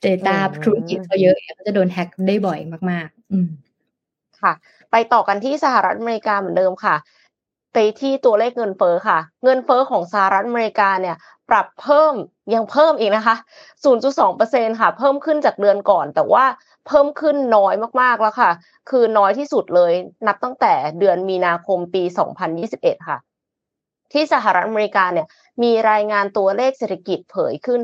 [0.00, 2.58] เดต้าธุรกิจเขาเยอะเขาจะโดนแฮกได้บ่อย
[2.90, 3.48] มาก ๆ อืม
[4.42, 4.52] ค่ะ
[4.90, 6.96] ไปต่อกันที่สหรัฐอเมริกาเหมือนเดิมค่ะ
[7.72, 11.16] ไปที่ตัวเลขเงินเฟ้อค่ะ เงินเฟ้อของสหรัฐอเมริกาเนี่ย
[11.50, 12.14] ปรับเพิ่ม
[12.54, 13.36] ยังเพิ่มอีกนะคะ
[14.08, 16.44] 0.2%ค่ะ เพิ่มขึ้นจากเดือนก่อน แต่ว่า
[16.86, 18.50] เพิ่มขึ้นน้อยมากๆแล้วค่ะ
[18.90, 19.92] คือน้อยที่สุดเลย
[20.26, 22.02] นับตั้งแต่เดือนมีนาคมปี
[22.56, 23.18] 2021 ค่ะ
[24.12, 25.26] ที่สหรัฐอเมริกาเนี่ย
[25.62, 27.80] มีรายงานตัวเลขเศรษฐกิจเผยขึ้น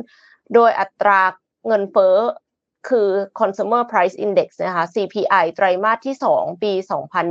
[0.55, 1.21] โดยอัตรา
[1.67, 2.17] เงินเฟ้อ
[2.89, 3.09] คือ
[3.41, 6.73] consumer price index นะคะ CPI ไตรมาสที่ 2 ปี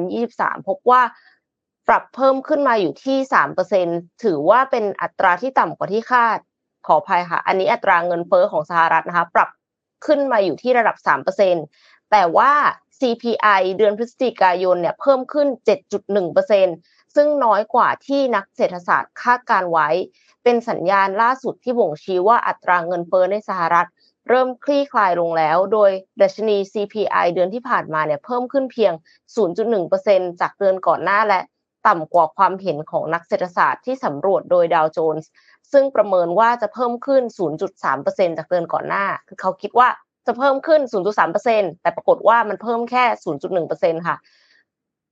[0.05, 1.01] 2023 พบว่า
[1.87, 3.87] ปรับเพิ่มขึ้นมาอยู่ที่สามเปอร์เซ็น
[4.23, 6.37] ถือว่าเป็นอัตราที่ต่ำกว่าที่คาด
[6.87, 9.49] ขออภัยค่ะ อันนี้อัตราเงินเฟ้อของสหรัฐนะคะ ปรับ
[10.05, 11.55] ขึ้นมาอยู่ที่ระดับสามเปอร์เซ็น
[12.11, 12.51] แต่ว่า
[12.99, 15.47] CPI เดือนพฤศจิกายนเนี่ยเพิ่มขึ้น
[15.91, 16.67] 7.1%เปอร์เซ็น
[17.15, 19.89] ซึ่งน้อยกว่าที่นักเศรษฐศาสตร์คาดการไว้
[20.43, 23.87] เป็นสัญญาณล่าสุดที่บ่งชี้ว่าอัตราเงินเฟ้อในสหรัฐ
[24.29, 25.91] เริ่มคลี่คลายลงแล้ว โดย
[26.21, 28.93] ดัชนี CPI เดือนที่ผ่านมาเนี่ยเพิ่มขึ้นเพียง
[29.67, 31.41] 0.1%จากเดือนก่อนหน้าและ
[31.87, 35.29] ต่ำกว่าความเห็นของนักเศรษฐศาสตร์ที่สำรวจโดยดาวโจนส์
[35.71, 37.23] ซึ่งประเมินว่าจะเพิ่มขึ้น
[37.79, 39.87] 0.3%จากเดือนก่อนหน้า คือเขาคิดว่า
[40.27, 40.81] จะเพิ่มขึ้น
[41.31, 43.05] 0.3%แต่ปรากฏว่ามันเพิ่มแค่
[43.55, 44.17] 0.1%ค่ะ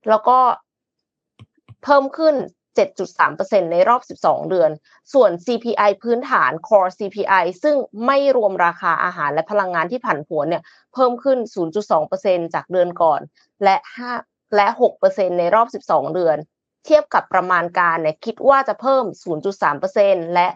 [0.08, 0.38] แล้วก็
[1.84, 2.34] เพิ่มขึ้น
[2.78, 4.70] 7.3%ในรอบ 12 เดือน
[5.12, 10.62] ส่วน CPI พื้นฐาน Core CPI ซึ่งไม่รวมราคาอาหารและพลังงานที่ผันผวนเนี่ย
[10.94, 11.38] เพิ่มขึ้น
[11.96, 13.20] 0.2%จากเดือนก่อน
[13.64, 13.76] และ
[14.16, 14.66] 5 และ
[15.02, 16.36] 6%ในรอบ 12 เดือน
[16.84, 19.04] เทียบกับประมาณการเนี่ยคิดว่าจะเพิ่ม
[19.68, 20.48] 0.3%และ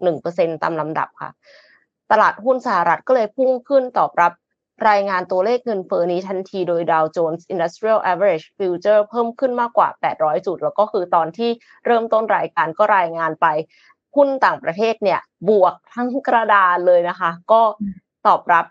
[0.00, 1.30] 6.1%ตามลำดับค่ะ
[2.10, 4.32] ตลาดหุ้นสหรัฐก็เลยพุ่งขึ้นตอบรับ
[4.90, 11.50] รายงานตัวเลขเงินเฟ้อนี้ทันทีโดย Dow Jones Industrial Average Future เพิ่มขึ้นมากกว่า 800 จุด แล้วก็คือตอนที่
[11.86, 13.46] เริ่มต้นรายการก็รายงานไป
[14.16, 17.62] หุ้นต่างประเทศเนี่ยบวกทั้งกระดานเลยนะคะ ก็
[18.26, 18.64] ตอบรับ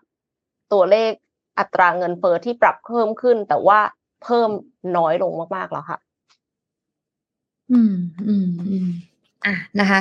[0.74, 1.12] ตัวเลข
[1.60, 3.80] อัตราเงินเฟ้อที่ปรับเพิ่มขึ้น แต่ว่า
[4.24, 4.50] เพิ่ม
[4.98, 5.98] น้อยลงมากๆแล้วค่ะ
[7.72, 7.94] อืม
[8.28, 8.88] อืมอืม
[9.46, 10.00] อะนะคะ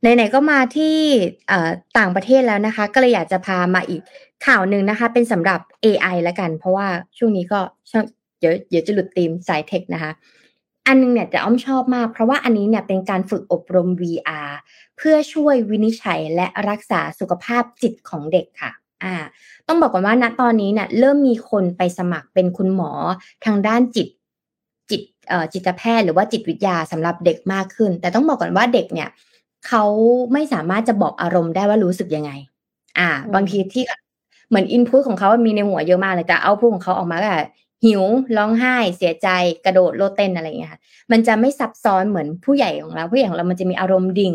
[0.00, 0.96] ไหนๆก็มาที่
[1.98, 4.02] ต่างประเทศแล้วนะคะ ก็เลยอยากจะพามาอีก
[4.46, 6.86] ข่าวหนึ่งนะคะ เป็นสำหรับ AI แล้วกัน เพราะว่า
[7.18, 7.60] ช่วงนี้ก็
[8.38, 10.12] เดี๋ยวเดี๋ยวจะหลุดธีมสายเทคนะคะ
[10.86, 14.50] อันนึงเนี่ยจะอ้อมชอบมาก เพราะว่าอันนี้เนี่ยเป็นการฝึกอบรม VR
[14.96, 18.72] เพื่อช่วยวินิจฉัยและรักษาสุขภาพจิตของเด็กค่ะ
[19.04, 19.14] อ่า
[19.68, 22.90] ต้องบอกก่อนว่าณตอนนี้เนี่ยเริ่มมีคนไปสมัครเป็นคุณหมอ
[23.44, 24.08] ทางด้านจิต
[24.90, 25.02] จิต
[25.52, 29.08] จิตแพทย์หรือว่าจิตวิทยาสำหรับเด็กมากขึ้น แต่ต้องบอกก่อนว่าเด็กเนี่ย
[29.66, 29.84] เขา
[30.32, 32.30] ไม่สามารถจะบอกอารมณ์ได้ว่ารู้สึกยังไง
[32.98, 33.84] อ่า บางทีที่
[34.48, 37.28] เหมือนอินพุตของเขามีในหัวเยอะมากเลยแต่เอาพุตของเขาออกมาก็
[37.84, 38.02] หิว
[38.36, 39.28] ร้องไห้เสียใจ
[39.64, 44.34] กระโดดโลดเต้นอะไรอย่างเงี้ยค่ะมันจะไม่ซับซ้อนเหมือนผู้ใหญ่ของเรา ผู้ใหญ่ของเรามันจะมีอารมณ์ดิ่ง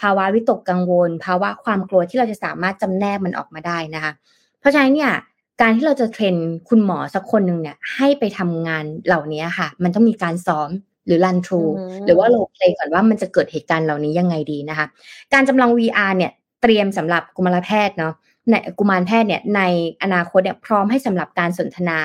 [0.00, 4.12] ภาวะวิตกกังวล ภาวะความกลัวที่เราจะสามารถจำแนกมันออกมาได้นะคะ
[4.60, 5.12] เพราะฉะนั้นเนี่ย
[5.60, 6.34] การที่เราจะเทรน
[6.68, 10.70] คุณหมอสักคนหนึ่งเนี่ย ให้ไปทำงานเหล่านี้ค่ะ มันต้องมีการซ้อม
[11.06, 11.70] หรือ run through
[12.06, 14.86] หรือว่า role play ก่อนว่ามันจะเกิดเหตุการณ์เหล่านี้ยังไงดีนะคะ
[15.32, 18.14] การจำลอง VR เนี่ยเตรียมสำหรับกุมารแพทย์เนาะ
[18.50, 19.60] ในกุมารแพทย์เนี่ยใน
[20.02, 21.98] อนาคตเนี่ยพร้อมให้สำหรับการสนทนา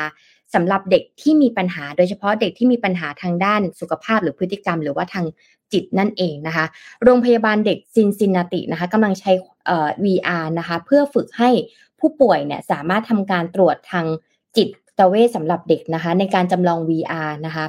[0.53, 5.25] สำหรับเด็กที่มีปัญหาโดยเฉพาะเด็กที่มีปัญหาทางด้านสุขภาพหรือพฤติกรรม หรือว่าทาง
[5.73, 6.65] จิตนั่นเองนะคะ
[7.03, 9.31] โรงพยาบาลเด็กซินซินนาตินะคะกำลังใช้
[9.65, 11.49] เอ่อ VR นะคะ เพื่อฝึกให้
[11.99, 14.05] ผู้ป่วยเนี่ยสามารถทำการตรวจทาง
[14.57, 14.63] จิ
[14.99, 17.65] ตเวชสำหรับเด็กนะคะ ในการจำลอง VR นะคะ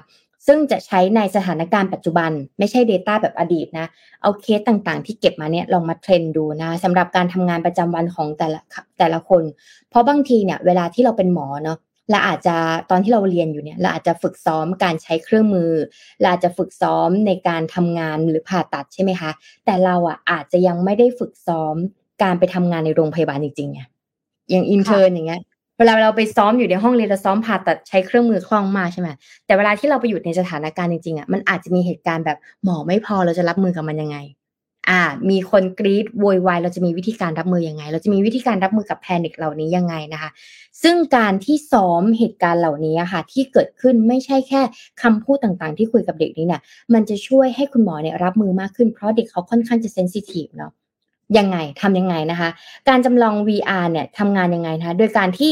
[0.46, 3.86] ซึ่งจะใช้ในสถานการณ์ปัจจุบัน ไม่ใช่ Data แบบอดีตนะ
[4.22, 8.60] เอาเคสต่างๆ ที่เก็บมาเนี่ยลองมาเทรนดูนะสำหรับการทำงานประจำวันของแต่ละ
[8.98, 9.42] แต่ละคน
[9.90, 11.78] เพราะบางทีเนี่ยเวลาที่เราเป็นหมอเนาะ
[12.10, 12.56] เราอาจจะ
[12.90, 15.70] ตอนที่เราเรียนอยู่เนี่ยเราอาจจะฝึกซ้อมการใช้เครื่องมือ
[16.20, 19.30] เราอาจจะฝึกซ้อมในการทำงานหรือผ่าตัดใช่ไหมคะ
[19.64, 21.74] แต่เราอะอาจจะยังไม่ได้ฝึกซ้อม
[22.22, 23.80] การไปทำงานในโรงพยาบาลจริงๆไง
[24.50, 25.42] อย่าง intern อย่างเงี้ย
[25.78, 29.08] เวลาเราไปซ้อมอยู่ในห้องเรียนเราซ้อมผ่าตัดใช้เครื่องมือคล่องมากใช่ไหม
[29.46, 34.18] แต่เวลาที่เราไปอยู่ในสถานการณ์จริงๆอะมันอาจจะมีเหตุการณ์แบบหมอไม่พอเราจะรับมือกับมันยังไง
[34.88, 40.30] อ่า มีคนกรี๊ดโวยวายเราจะมีวิธีการรับมือยังไง เราจะมีวิธีการรับมือกับ panic เหล่านี้ยังไงนะคะ
[40.82, 44.60] ซึ่งการที่ซ้อมเหตุการณ์เหล่านี้ค่ะ ที่เกิดขึ้นไม่ใช่แค่
[45.02, 46.62] คำพูดต่างๆ ที่คุยกับเด็กนี้เนี่ย
[46.94, 50.72] มันจะช่วยให้คุณหมอเนี่ยรับมือมากขึ้นเพราะเด็กเขาค่อนข้างจะ sensitive เนาะ
[51.38, 52.48] ยังไงทำยังไงนะคะ
[52.88, 55.50] การจำลอง VR เนี่ยทำงานยังไงนะคะโดยการที่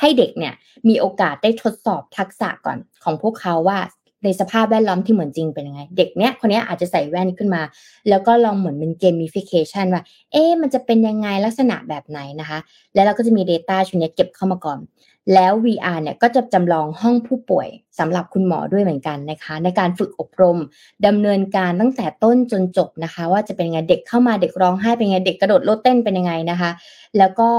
[0.00, 0.54] ให้เด็กเนี่ย
[0.88, 3.78] มีโอกาสได้ทดสอบทักษะก่อนของพวกเขาว่า
[4.24, 7.62] ในสภาพแวดล้อมที่เหมือนจริงเป็นยังไง เด็กเนี้ยคนนี้อาจจะใส่แว่นขึ้นมา
[8.08, 12.58] แล้วก็ลองเหมือนเป็น gamification ว่า เอ๊ะมันจะเป็นยังไงลักษณะแบบไหนนะคะ
[12.94, 14.78] แล้วเราก็จะมี Data ชุดนี้เก็บเข้ามาก่อน
[15.34, 20.58] แล้ว VR เนี่ยก็จะจำลองห้องผู้ป่วยสำหรับคุณหมอด้วยเหมือนกันนะคะ ในการฝึกอบรม
[21.06, 26.70] ดำเนินการตั้งแต่ต้นจนจบนะคะ ว่าจะเป็นยังไงเด็กเข้ามาเด็กร้องไห้เป็นยังไงเด็กกระโดดโลดเต้นเป็นยังไงนะคะ
[27.18, 27.50] แล้วก็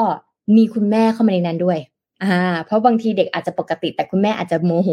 [0.56, 1.80] มีคุณแม่เข้ามาในนั้นด้วย
[2.23, 4.89] อ่าเพราะบางทีเด็กอาจจะปกติแต่คุณแม่อาจจะโมโห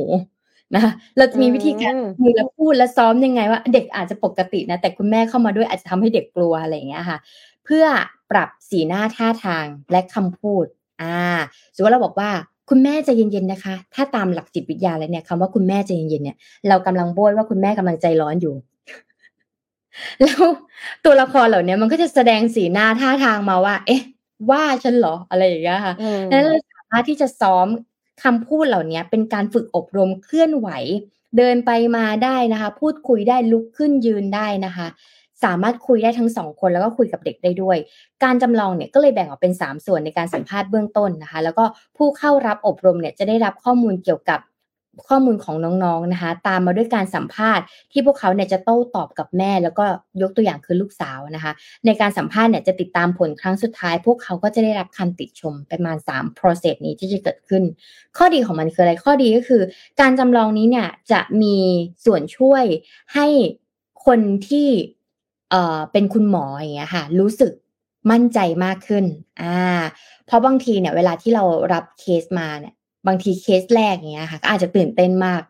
[0.75, 7.19] นะคะเราจะมีวิธีการมือและพูดและซ้อมยังไงว่า เด็กอาจจะปกตินะแต่คุณแม่เข้ามาด้วยอาจจะทำให้เด็กกลัวอะไรอย่างเงี้ยค่ะ
[7.65, 7.85] เพื่อ
[8.31, 10.65] ปรับสีหน้าท่าทางและคำพูด
[11.03, 11.17] อ่า
[11.75, 12.31] สมมติเราบอกว่า
[12.71, 16.37] คุณแม่จะเย็นๆนะคะ ถ้าตามหลักจิตวิทยาเลยเนี่ยคำว่าคุณแม่จะเย็นๆเนี่ย
[16.69, 18.55] เรากำลังโบยว่าคุณแม่กำลังใจร้อนอยู่
[20.23, 20.43] แล้ว
[21.05, 24.03] ตัวละครเหล่านี้มันก็จะแสดงสีหน้าท่าทางมาว่า เอ๊ะ
[24.51, 25.95] ว่าฉันเหรออะไรอย่างเงี้ยค่ะ
[26.31, 27.67] แล้วเราสามารถที่จะซ้อม
[28.23, 30.69] คำพูดเหล่านี้เป็นการฝึกอบรมเคลื่อนไหว
[31.39, 34.87] เดินไปมาได้นะคะ พูดคุยได้ลุกขึ้นยืนได้นะคะ
[35.45, 37.77] สามารถคุยได้ทั้งสองคนแล้วก็คุยกับเด็กได้ด้วย
[38.25, 41.65] การจำลองเนี่ยก็เลยแบ่งออกเป็น 3 ส่วนในการสัมภาษณ์เบื้องต้นนะคะ แล้วก็
[41.97, 44.41] ผู้เข้ารับอบรมเนี่ยจะได้รับข้อมูลเกี่ยวกับ
[45.09, 49.85] ข้อมูลของน้องๆนะคะ ตามมาด้วยการสัมภาษณ์ที่พวกเขาเนี่ยจะโต้ตอบกับแม่ แล้วก็
[50.23, 51.53] ยกตัวอย่างคือลูกสาวนะคะ
[51.87, 57.63] ในการสัมภาษณ์เนี่ยจะติดตามผลครั้งสุดท้าย พวกเขาก็จะได้รับคำติชมประมาณ 3 process นี้ที่จะเกิดขึ้น
[58.17, 59.63] ข้อดีของมันคืออะไรข้อดีก็คือ
[60.01, 61.57] การจำลองนี้เนี่ยจะมี
[62.05, 62.65] ส่วนช่วย
[63.15, 63.27] ให้
[64.07, 64.69] คนที่
[65.55, 67.53] เอ่อเป็นคุณหมออย่างเงี้ยค่ะรู้สึก
[68.11, 69.05] มั่นใจมากขึ้น
[69.43, 69.59] อ่า
[70.27, 72.75] เพราะบางทีเนี่ยเวลาที่เรารับเคสมาเนี่ย
[73.07, 75.43] บางทีเคสแรกเงี้ยค่ะก็อาจจะตื่นเต้นมาก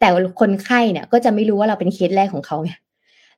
[0.00, 0.08] แต่
[0.40, 2.78] คนไข้เนี่ยก็จะไม่รู้ว่าเราเป็นเคสแรกของเขาเนี่ย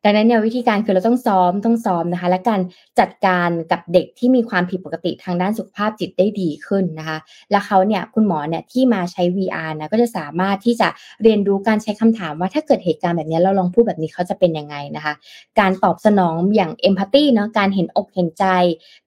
[0.04, 2.60] ดังนั้นเนี่ยวิธีการคือเราต้องซ้อมต้องซ้อมนะคะ และการ
[3.00, 7.18] จัดการกับเด็กที่มีความผิดปกติทางด้านสุขภาพจิตได้ดีขึ้นนะคะ
[7.50, 10.88] แล้วเขาเนี่ยคุณหมอเนี่ยที่มาใช้ VR นะก็จะสามารถที่จะ
[11.22, 15.14] เรียนรู้การใช้คำถามว่าถ้าเกิดเหตุการณ์แบบนี้เราลองพูดแบบนี้เขาจะเป็นยังไงนะคะ
[15.60, 18.44] การตอบสนองอย่างเอมพัตตีเนาะการเห็นอกเห็นใจ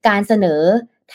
[0.07, 0.61] การเสนอ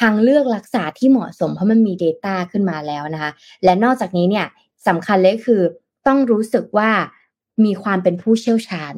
[0.00, 3.30] ทางเลือกรักษาที่เหมาะสมเพราะมันมี Data ขึ้นมาแล้วนะคะ
[3.64, 4.46] และนอกจากนี้เนี่ย
[4.86, 5.62] สำคัญเลยคือ
[6.06, 6.90] ต้องรู้สึกว่า
[7.64, 8.94] มีความเป็นผู้เชี่ยวชาญ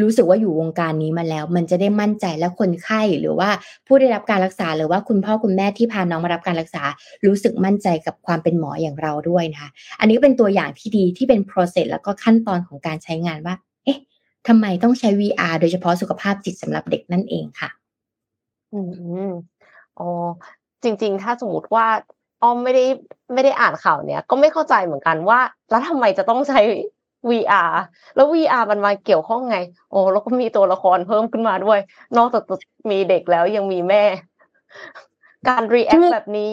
[0.00, 3.50] รู้สึกว่าอยู่วงการนี้มาแล้ว มันจะได้มั่นใจและคนไข้หรือว่า
[3.86, 6.82] ผู้ได้รับการรักษาหรือว่าคุณพ่อคุณแม่ที่พาน้องมารับการรักษา
[7.26, 13.98] รู้สึกมั่นใจกับความเป็นหมออย่างเราด้วยนะคะอันนี้เป็นตัวอย่างที่ดีที่เป็น process แล้วก็ขั้นตอนของการใช้งานว่า เอ๊ะ
[14.48, 17.70] ทำไมต้องใช้ VR โดยเฉพาะสุขภาพจิตสำหรับเด็กนั่นเองค่ะ
[18.72, 18.80] อื
[19.28, 19.30] ม
[19.98, 20.08] อ๋อ
[20.82, 21.86] จริง ๆ ถ้าสมมติว่า
[22.42, 22.84] อ้อมไม่ได้
[23.34, 26.60] ไม่ได้อ่านข่าวเนี้ยก็ไม่เข้าใจเหมือนกันว่า แล้วทำไมจะต้องใช้
[27.30, 27.72] VR
[28.14, 29.58] แล้ว VR มันมาเกี่ยวข้องไง
[29.90, 31.78] โอ้แล้วก็มีตัวละครเพิ่มขึ้นมาด้วย
[32.16, 32.42] นอกจาก
[32.90, 34.04] มีเด็กแล้วยังมีแม่
[35.48, 36.52] การ react แบบนี้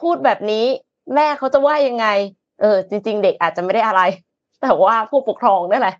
[0.00, 0.64] พูดแบบนี้
[1.14, 2.06] แม่เขาจะว่ายังไง
[2.60, 4.00] เออ จริง ๆ เด็กอาจจะไม่ได้อะไร
[4.62, 5.94] แต่ว่าผู้ปกครองนี่แหละ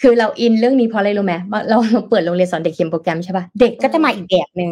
[0.00, 1.34] คือเรา in เรื่องนี้เพราะอะไรรู้ไหม
[1.68, 4.70] เราเราเปิดโรงเรียนสอนเด็กเขียนโปรแกรมใช่ปะเด็กก็จะมาอีกแบบหนึ่ง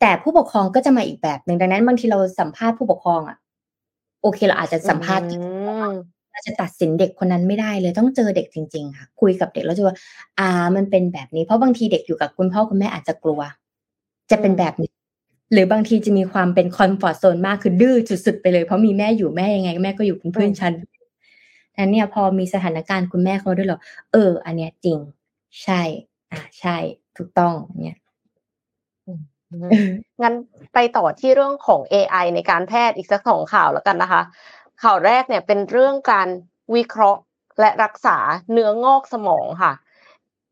[0.00, 3.36] แต่ผู้ปกครองก็จะมาอีกแบบหนึ่งดังนั้นบางทีเราสัมภาษณ์ผู้ปกครองอะ
[4.22, 5.26] โอเคเราอาจจะสัมภาษณ์
[6.32, 9.96] เราจะตัดสินเด็กคนนั้นไม่ได้เลยต้องเจอเด็กจริง ๆ ค่ะ คุยกับเด็กแล้วจะว่า
[10.38, 13.40] อ่า มันเป็นแบบนี้ เพราะบางทีเด็กอยู่กับคุณพ่อคุณแม่อาจจะกลัว
[14.30, 14.90] จะเป็นแบบนี้
[15.52, 20.72] หรือบางทีจะมีความเป็นคอนฟอร์ทโซนมากคือดื้อสุดๆไปเลยเพราะมีแม่อยู่แม่ยังไงแม่ก็อยู่เป็นเพื่อนฉัน
[21.78, 23.80] นั้นเนี่ยพอมีสถานการณ์คุณแม่เขาด้วยหรอ
[24.12, 24.98] เออ อันเนี้ยจริง
[25.62, 25.80] ใช่
[26.32, 26.76] อ่าใช่
[27.16, 27.98] ถูกต้องเนี่ย
[30.22, 30.34] งั้น
[30.74, 34.22] ไปต่อที่เรื่องของ AI ในการแพทย์อีกสักสองข่าวแล้วกันนะคะ
[34.82, 36.28] ข่าวแรกเนี่ยเป็นเรื่องการ
[36.74, 37.20] วิเคราะห์
[37.60, 38.18] และรักษา
[38.52, 39.72] เนื้องอกสมองค่ะ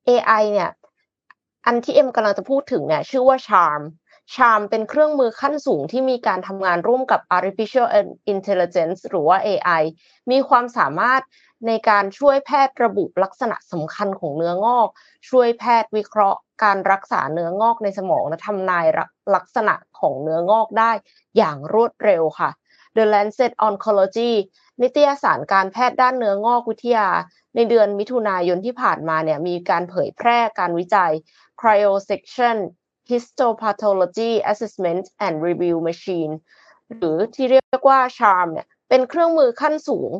[0.08, 0.70] AI เนี่ย
[1.66, 3.82] อันที่เอ็มกำลังจะพูดถึงเนี่ยชื่อว่า Charm
[4.34, 7.86] Charm เป็นเครื่องมือขั้นสูงที่มีการทำงานร่วมกับ artificial
[8.34, 9.82] intelligence หรือว่า AI
[10.30, 11.22] มีความสามารถ
[11.66, 14.88] ในการช่วยแพทย์ระบุลักษณะสำคัญของเนื้องอก
[15.28, 18.86] ช่วยแพทย์วิเคราะห์การรักษาเนื้องอกในสมองและทำนาย
[19.34, 20.92] ลักษณะของเนื้องอกได้
[21.36, 22.50] อย่างรวดเร็วค่ะ
[22.96, 24.32] The Lancet Oncology
[24.82, 27.08] นิตยสารการแพทย์ด้านเนื้องอกวิทยา
[27.54, 31.12] ในเดือนมิถุนายนที่ผ่านมาเนี่ยมีการเผยแพร่การวิจัย
[31.60, 32.56] cryosection
[33.10, 36.32] histopathology assessment and review machine
[36.90, 40.10] หรือที่เรียกว่า CHARM เนี่ยเป็นเครื่องมือขั้นสูง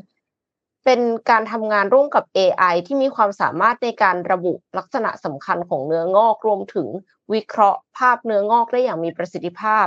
[0.85, 6.89] เป็นการทำงานร่วมกับ AI ที่มีความสามารถในการระบุลักษณะสำคัญของเนื้องอกรวมถึง
[7.33, 9.87] วิเคราะห์ภาพเนื้องอกได้อย่างมีประสิทธิภาพ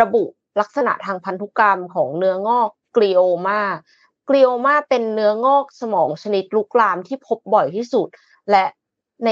[0.00, 0.24] ระบุ
[0.60, 3.62] ลักษณะทางพันธุกรรมของเนื้องอกกลีโอมา
[4.28, 8.08] กลีโอมาเป็นเนื้องอกสมองชนิดลุกลามที่พบบ่อยที่สุด
[8.50, 8.64] และ
[9.24, 9.30] ใน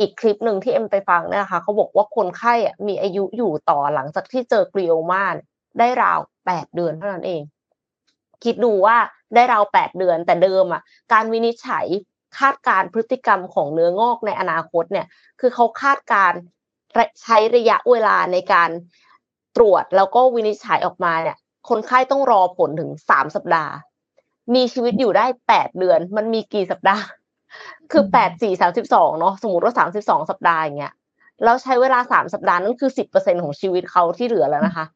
[0.00, 2.54] อีกคลิปหนึ่งที่เอ็มไปฟังนะคะเขาบอกว่าคนไข้
[2.86, 5.24] มีอายุอยู่ต่อหลังจากที่เจอกลีโอมา
[5.78, 7.42] ได้ราวแปดเดือนเท่านั้นเอง
[8.44, 8.96] คิดดูว่า
[9.34, 11.86] ได้ราวแปดเดือนแต่เดิมอะการวินิจฉัย
[12.38, 15.06] คาดการพฤติกรรมของเนื้องอกในอนาคตเนี่ย
[15.40, 16.32] คือเขาคาดการ
[17.22, 18.70] ใช้ระยะเวลาในการ
[19.56, 21.36] ตรวจแล้วก็วินิจฉัยออกมาเนี่ย
[21.68, 23.72] คนไข้ต้องรอผลถึงสามสัปดาห์
[24.54, 27.04] มีชีวิตอยู่ได้แปดเดือน มันมีกี่สัปดาห์
[27.92, 30.94] คือแปดสี่สามสิบสองเนาะสมมติว่าสามสิบสองสัปดาห์อย่างเงี้ย
[31.44, 34.86] แล้วใช้เวลาสามสัปดาห์นั่นคือสิบเปอร์เซ็นของชีวิตเขาที่เหลือแล้วนะคะ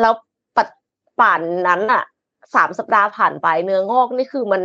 [0.00, 0.12] แล้ว
[0.56, 0.68] ปัด
[1.20, 2.02] ป่านนั้นอะ
[2.54, 4.62] สามสัปดาห์ผ่านไปเนื้องอกนี่คือมัน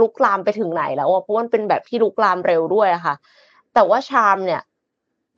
[0.00, 3.14] ลุกลามไปถึงไหนแล้วอะเพราะมันเป็นแบบที่ลุกลามเร็วด้วยอะค่ะ
[3.74, 4.62] แต่ว่าชามเนี่ย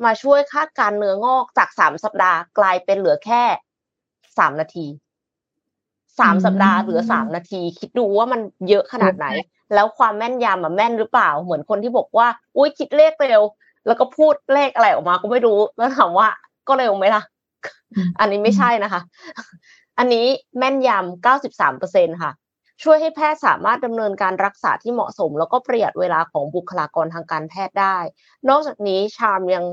[0.04, 3.42] มาช่วยคาดการเนื้องอกจากสามสัปดาห์กลายเป็นเหลือแค่
[4.38, 4.86] สามนาที
[6.20, 9.26] สามสัปดาห์เหลือสามนาที คิดดูว่ามันเยอะขนาดไหน
[9.74, 12.26] แล้วความแม่นยำอะแม่นหรือเปล่า เหมือนคนที่บอกว่า
[12.56, 13.42] อุ้ยคิดเลขเร็ว
[13.86, 16.28] แล้วก็พูดเลขอะไรออกมาก็ไม่รู้ แล้วถามว่า
[16.68, 17.22] ก็เร็วไหมล่ะ
[18.20, 19.00] อันนี้ไม่ใช่นะคะ
[19.98, 20.26] อันนี้
[20.58, 22.32] แม่นยำเก้าสิบสามเปอร์เซ็นต์ค่ะ
[22.82, 27.98] ช่วยให้แพทย์สามารถดำเนินการรักษาที่เหมาะสม แล้วก็ประหยัดเวลาของบุคลากรทางการแพทย์ได้
[28.48, 29.64] นอกจากนี้ CHARM ยัง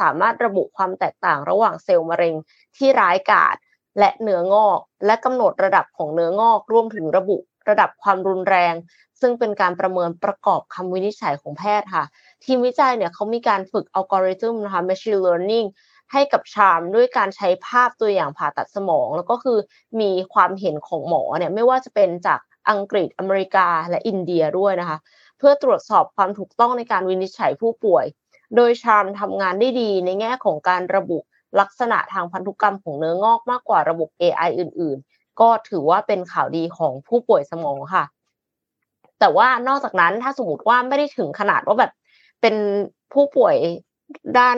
[0.00, 2.34] สามารถระบุความแตกต่างระหว่างเซลล์มะเร็ง
[2.76, 3.56] ที่ร้ายกาจ
[3.98, 7.36] และเนื้องอก และกำหนดระดับของเนื้องอกรวมถึงระบุ
[7.68, 8.74] ระดับความรุนแรง
[9.20, 12.04] ซึ่งเป็นการประเมินประกอบคำวินิจฉัยของแพทย์ค่ะ
[12.44, 15.68] ทีมวิจัยเนี่ยเขามีการฝึกอัลกอริทึมนะคะ machine learning
[16.12, 19.58] ให้กับชามด้วยการใช้ภาพตัวอย่างผ่าตัดสมอง แล้วก็คือ
[20.00, 24.98] มีความเห็นของหมอเนี่ยไม่ว่าจะเป็นจาก อังกฤษอเมริกาและอินเดียด้วยนะคะ
[25.38, 28.04] เพื่อตรวจสอบความถูกต้องในการวินิจฉัยผู้ป่วย
[28.56, 31.18] โดยชามทำงานได้ดีในแง่ของการระบุ
[31.60, 38.04] ลักษณะทางพันธุกรรมของเนื้องอกมากกว่าระบบ AI อื่น ๆ ก็ถือว่าเป็นข่าวดีของผู้ป่วยสมองค่ะ
[39.20, 41.92] แต่ว่านอกจากนั้นถ้าสมมติว่าไม่ได้ถึงขนาดว่าแบบ
[42.40, 42.54] เป็น
[43.12, 43.54] ผู้ป่วย
[44.38, 44.56] ด้าน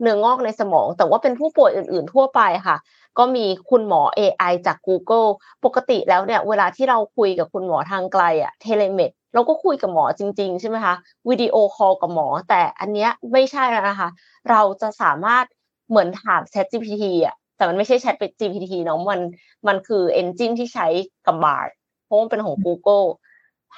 [0.00, 2.76] เนื้องอกในสมอง แต่ว่าเป็นผู้ป่วยอื่น ๆ ทั่วไปค่ะ
[3.18, 5.28] ก็มีคุณหมอ AI จาก Google
[5.64, 10.94] ปกติแล้วเนี่ยเวลาที่เราคุยกับคุณหมอทางไกลอะ telemed เราก็คุยกับหมอจริง ๆ ใช่ไหมคะ
[11.28, 14.08] วิดีโอคอลกับหมอ แต่อันเนี้ยไม่ใช่แล้วนะคะ
[14.50, 15.44] เราจะสามารถ
[15.88, 19.20] เหมือนถาม Chat GPT อะแต่มันไม่ใช่ Chat GPT เนาะมัน
[19.66, 20.86] มันคือ engine ที่ใช้
[21.26, 23.06] กับ Bard เพราะมันเป็นของ Google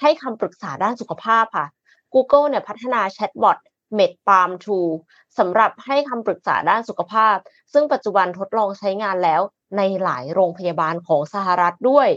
[0.00, 1.66] ให้คำปรึกษาด้านสุขภาพค่ะ
[2.14, 3.58] Google เนี่ยพัฒนาแชทบอท
[3.98, 4.50] MedPalm
[4.96, 7.36] 2สำหรับให้คำปรึกษาด้านสุขภาพ
[7.72, 9.40] ซึ่งปัจจุบันทดลองใช้งานแล้ว
[9.76, 12.08] ในหลายโรงพยาบาลของสหรัฐด้วย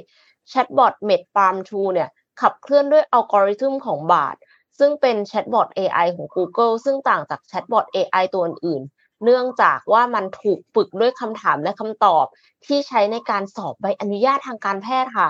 [0.49, 2.09] แชทบอท MedPalm 2เนี่ย
[2.41, 4.35] ขับเคลื่อนด้วยอัลกอริทึมของ Bard
[4.79, 8.81] ซึ่งเป็นแชทบอท AI ของ Google ซึ่งต่างจากแชทบอท AI ตัวอื่น
[9.23, 12.25] เนื่องจากว่ามันถูกฝึกด้วยคำถามและคำตอบ
[12.65, 15.29] ที่ใช้ในการสอบใบอนุญาตทางการแพทย์ค่ะ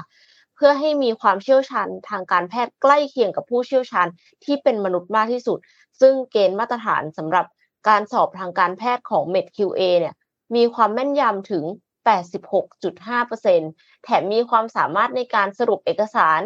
[0.55, 4.07] เพื่อให้มีความเชี่ยวชาญทางการแพทย์ใกล้เคียงกับผู้เชี่ยวชาญ
[4.43, 5.59] ที่เป็นมนุษย์มากที่สุด
[6.01, 7.45] ซึ่งเกณฑ์มาตรฐานสำหรับ
[7.89, 10.15] การสอบทางการแพทย์ของ MedQA เนี่ย
[10.55, 11.63] มีความแม่นยำถึง
[12.09, 16.39] 86.5%แถมมีความสามารถในการสรุปเอกสาร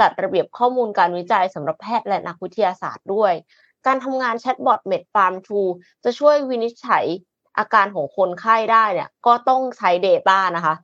[0.00, 3.32] จัดระเบียบข้อมูลการวิจัยสำหรับแพทย์และนักวิทยาศาสตร์ด้วย
[3.86, 5.34] การทำงานแชทบอท MedFarm
[5.68, 7.04] 2จะช่วยวินิจฉัย
[7.58, 10.74] อาการของคนไข้ได้เนี่ยก็ต้องใช้ Data นะคะ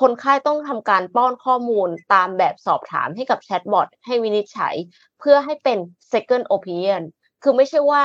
[0.00, 4.74] คนไข้ต้องทำการป้อนข้อมูลตามแบบสอบถามให้กับแชทบอทให้วินิจฉัย
[5.18, 5.78] เพื่อให้เป็น
[6.12, 7.02] second opinion
[7.42, 8.02] คือไม่ใช่ว่า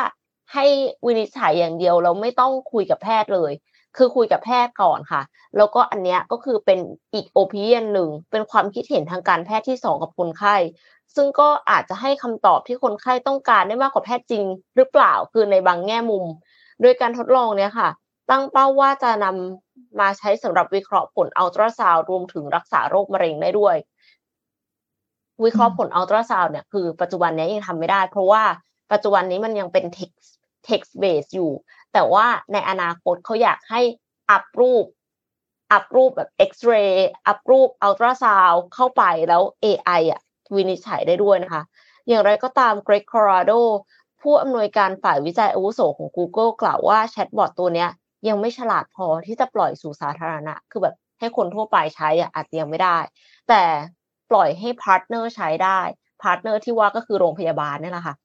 [0.54, 0.65] ให้
[1.06, 3.54] วินิจฉัยอย่างเดียวเราไม่ต้องคุยกับแพทย์เลย
[3.97, 5.21] คือคุยกับแพทย์ก่อนค่ะ
[5.58, 6.80] แล้วก็อันเนี้ยก็คือเป็น
[7.13, 10.56] อีกโอปิเนียนหนึ่ง เป็นความคิดเห็นทางการแพทย์ที่สองกับคนไข้
[11.15, 14.45] ซึ่งก็อาจจะให้คำตอบที่คนไข้ต้องการได้มากกว่าแพทย์จริง
[14.76, 16.26] หรือเปล่า คือในบางแง่มุม
[16.82, 17.89] โดยการทดลองเนี้ยค่ะ
[18.30, 19.66] ตั้งเป้าว่าจะนำ
[19.99, 23.75] มาใช้สำหรับวิเคราะห์ผลอัลตราซาวด์รวมถึงรักษาโรคมะเร็งได้ด้วย
[25.43, 28.43] วิเคราะห์ผลอัลตราซาวด์เนี่ยคือปัจจุบันนี้ยังทำไม่ได้ เพราะว่า
[28.91, 30.29] ปัจจุบันนี้มันยังเป็น text
[30.67, 31.51] text base อยู่
[31.93, 33.81] แต่ว่าในอนาคตเขาอยากให้
[34.31, 34.85] อัพรูป
[35.71, 40.21] อัพรูปแบบเอ็กซเรย์อัพรูปอัลตราซาวด์เข้าไปแล้ว AI อะ
[40.55, 41.63] วินิจฉัยได้ด้วยนะคะ
[42.07, 43.51] อย่างไรก็ตาม Greg Corrado
[44.21, 47.89] ผู้อำนวยการฝ่ายวิจัยอาวุโสของ Google กล่าวว่าแชทบอทตัวเนี้ย
[48.27, 52.97] ยังไม่ฉลาดพอที่จะปล่อยสู่สาธารณะ คือแบบให้คนทั่วไปใช้อะอาจจะยังไม่ได้
[53.49, 53.63] แต่
[54.32, 55.80] ปล่อยให้ partner ใช้ได้
[56.21, 58.15] partner ที่ว่าก็คือโรงพยาบาลนี่แหละค่ะ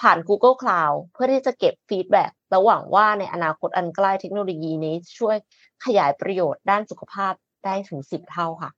[0.00, 5.36] ผ่าน Google Cloud เพื่อที่จะเก็บ feedback และหวังว่าในอนาคตอันใกล้เทคโนโลยีนี้ช่วย
[5.84, 7.32] ขยายประโยชน์ด้านสุขภาพ
[7.64, 8.70] ได้ถึงสิบเท่าค่ะ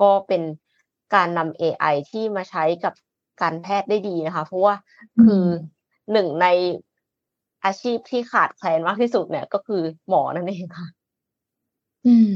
[0.00, 0.42] ก็เป็น
[1.14, 2.94] การนำ AI ที่มาใช้กับ
[3.42, 4.74] การแพทย์ได้ดีนะคะ เพราะว่า
[5.24, 5.46] คือ
[6.12, 6.46] หนึ่งใน
[7.64, 10.86] อาชีพที่ขาดแคลนมากที่สุดเนี่ย ก็คือหมอนั่นเองค่ะ
[12.06, 12.34] อืม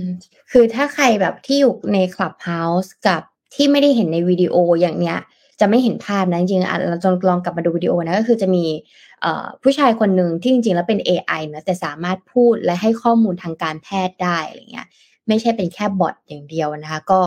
[0.51, 3.23] คือถ้าใครแบบที่อยู่ในคลับเฮาส์กับ
[3.55, 5.19] ที่ไม่ได้เห็นในวิดีโออย่างเนี้ย
[5.61, 8.65] จะไม่เห็นภาพนะจริงๆอะเราลองกลับมาดูวิดีโอนะก็คือจะมี
[9.21, 14.87] เอ่อผู้ชายคนหนึ่งที่จริงๆ แล้วเป็น AI นะแต่สามารถพูดและให้ข้อมูลทางการแพทย์ได้อะไรเงี้ย
[15.29, 17.21] ไม่ใช่เป็นแค่บอทอย่างเดียวนะคะ ก็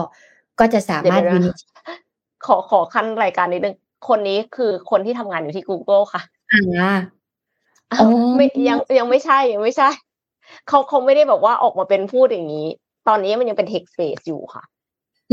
[0.60, 1.54] ก็จะสามารถวินิจ
[2.46, 3.76] ขอขอขั้นรายการนิดนึง
[4.08, 7.15] คนนี้คือคนที่ทำงานอยู่ที่ Google ค่ะอ่าอ๋อ
[8.36, 9.88] ไม่ยังยังไม่ใช่ยังไม่ใช่
[10.68, 12.68] เขาเขาไม่ได้แบบว่าออกมาเป็นพูดอย่างนี้
[13.08, 14.62] ตอนนี้มันยังเป็น text space อยู่ค่ะ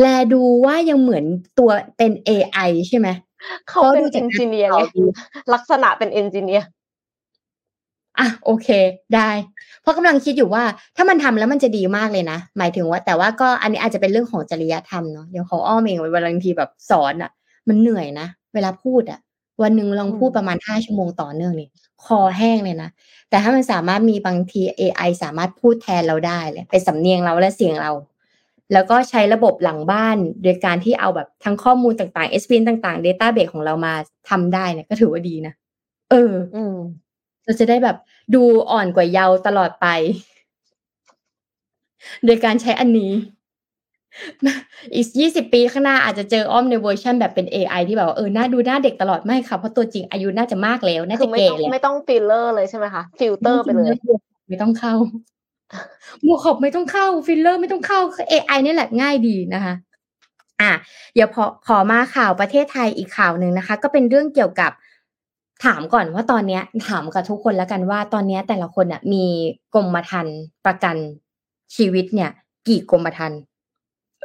[0.02, 1.26] แลดูว่ายังเหมือน
[1.60, 3.08] ตัวเป็น AI ใช่ไหม
[3.70, 5.04] เขาเป็นดูจาเอกนจิเนียร์ข่าไงวดี
[5.54, 6.68] ลักษณะเป็นเอนจิเนียร์
[8.20, 8.68] อะโอเค
[9.16, 9.30] ได้
[9.82, 10.64] เพราะกำลังคิดอยู่ว่า
[10.96, 17.32] ถ้ามันทำแล้วมันจะดีมากเลยนะ หมายถึงว่า แต่ว่าก็อันนี้อาจจะเป็นเรื่องของจริยธรรมเนาะอย่างของอ้อมเองเวลาบางทีแบบสอนอะ
[17.68, 19.20] มันเหนื่อยนะ เวลาพูดอะ
[19.62, 21.68] วันหนึ่งลองพูดประมาณห้าชั่วโมงต่อเนื่องนี่
[22.06, 22.90] คอแห้งเลยนะ
[23.30, 27.92] แต่ถ้ามันสามารถมีบางที AI สามารถพูดแทนเราได้เลยเป็นสำเนียงเราและเสียงเรา
[28.74, 33.94] แล้วก็ใช้ระบบหลังบ้าน โดยการที่เอาแบบทั้งข้อมูลต่างๆ s p n ต่างๆ Database ของเรามา
[34.30, 35.54] ทำได้เนี่ยก็ถือว่าดีนะ
[36.10, 36.76] เอออืม
[37.44, 37.98] เราจะได้แบบ
[38.36, 39.88] ดูอ่อนกว่าเยาว์ตลอดไป
[42.26, 43.12] โดยการใช้อันนี้
[44.96, 53.96] อีกยี่สิบปีข้างหน้าอาจจะเจออ้อมในเวอร์ชันแบบเป็น AI ที่แบบว่าเออหน้าดูหน้าเด็กตลอดไม่ค่ะ เพราะตัวจริงอายุน่าจะมากแล้ว น่าคืจะอไม่แก่ต้องแล้วไม่ต้องฟิลเลอร์เลยใช่ไหมคะฟิลเตอร์ไปเลย
[54.50, 54.96] ไม่ต้องเข้า
[56.26, 58.00] บวกขอบไม่ต้องเข้า ฟิลเลอร์ไม่ต้องเข้า
[58.32, 59.74] AI นี่แหละง่ายดีนะคะ
[60.62, 60.72] อะ
[61.14, 64.72] เดี๋ยวพอขอมาข่าวประเทศไทยอีกข่าวหนึ่งนะคะ ก็เป็นเรื่องเกี่ยวกับ
[65.66, 69.26] ถามก่อนว่าตอนเนี้ย ถามกับทุกคนแล้วกันว่าตอนเนี้ยแต่ละคนอะมี
[69.76, 70.96] กรมธรรม์ประกัน
[71.76, 72.32] ชีวิตเนี่ย
[72.68, 73.40] กี่กรมธรรม์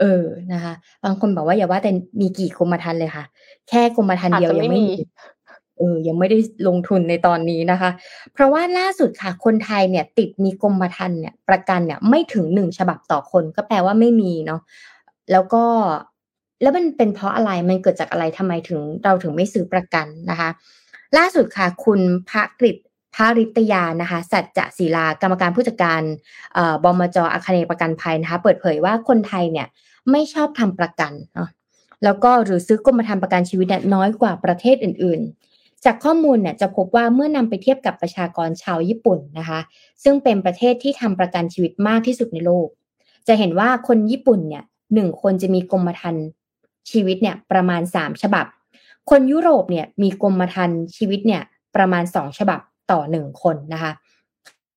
[0.01, 3.25] เออนะคะบางคนบอกว่าอย่าว่าแต่มีกี่กรมธรรม์เลยค่ะ
[3.69, 5.05] แค่กรมธรรม์เดียวอาจจะยังไม่ไม่มีมี
[5.79, 7.91] เออยังไม่ได้ลงทุนในตอนนี้นะคะ
[8.33, 14.61] เพราะว่าล่าสุดค่ะคนไทยเนี่ย ติดมีกรมธรรม์เนี่ยประกันเนี่ยไม่ถึงหนึ่งฉบับต่อคนก็แปลว่าไม่มีเนาะ
[15.33, 15.65] แล้วก็
[16.63, 20.49] แล้วมันเป็นเพราะอะไรมันเกิดจากอะไรทำไมถึงเราถึงไม่ซื้อประกันนะคะ
[21.17, 22.77] ล่าสุดค่ะ คุณพระกฤษ
[23.18, 26.02] พระริตยานะคะ สัจจะศิลากรรมการผู้จัดการ
[26.54, 29.66] เอ่อบมจอาคเนย์ประกันภัยนะคะ เปิดเผยว่าคนไทยเนี่ย
[30.11, 31.48] ไม่ชอบทำประกันเนาะ
[32.04, 35.20] แล้วก็หรือซื้อกรมธรรม์ประกันชีวิตเนี่ยน้อยกว่าประเทศอื่น
[35.52, 39.61] ๆ จากข้อมูลเนี่ยจะพบว่าเมื่อนำไปเทียบกับประชากรชาวญี่ปุ่นนะคะ
[40.04, 42.68] ซึ่งเป็นประเทศที่ทำประกันชีวิตมากที่สุดในโลก
[43.28, 46.24] จะเห็นว่าคนญี่ปุ่นเนี่ยหนึ่งคนจะมีกรมธรรม์
[46.90, 48.46] ชีวิตเนี่ยประมาณสามฉบับ
[49.11, 51.42] คนยุโรปเนี่ยมีกรมธรรม์ชีวิตเนี่ย
[51.76, 53.92] ประมาณสองฉบับ ต่อหนึ่งคนนะคะ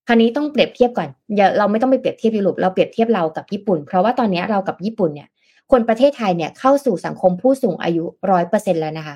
[0.07, 5.29] คราวนี้ต้องเปรียบเทียบก่อนอย่าเราไม่ต้องไปเปรียบเทียบยุโรปเราเปรียบเทียบเรากับญี่ปุ่น เพราะว่าตอนนี้เรากับญี่ปุ่นเนี่ย
[5.71, 9.15] คนประเทศไทยเนี่ยเข้าสู่สังคมผู้สูงอายุร้อยเปอร์เซ็นแล้วนะคะ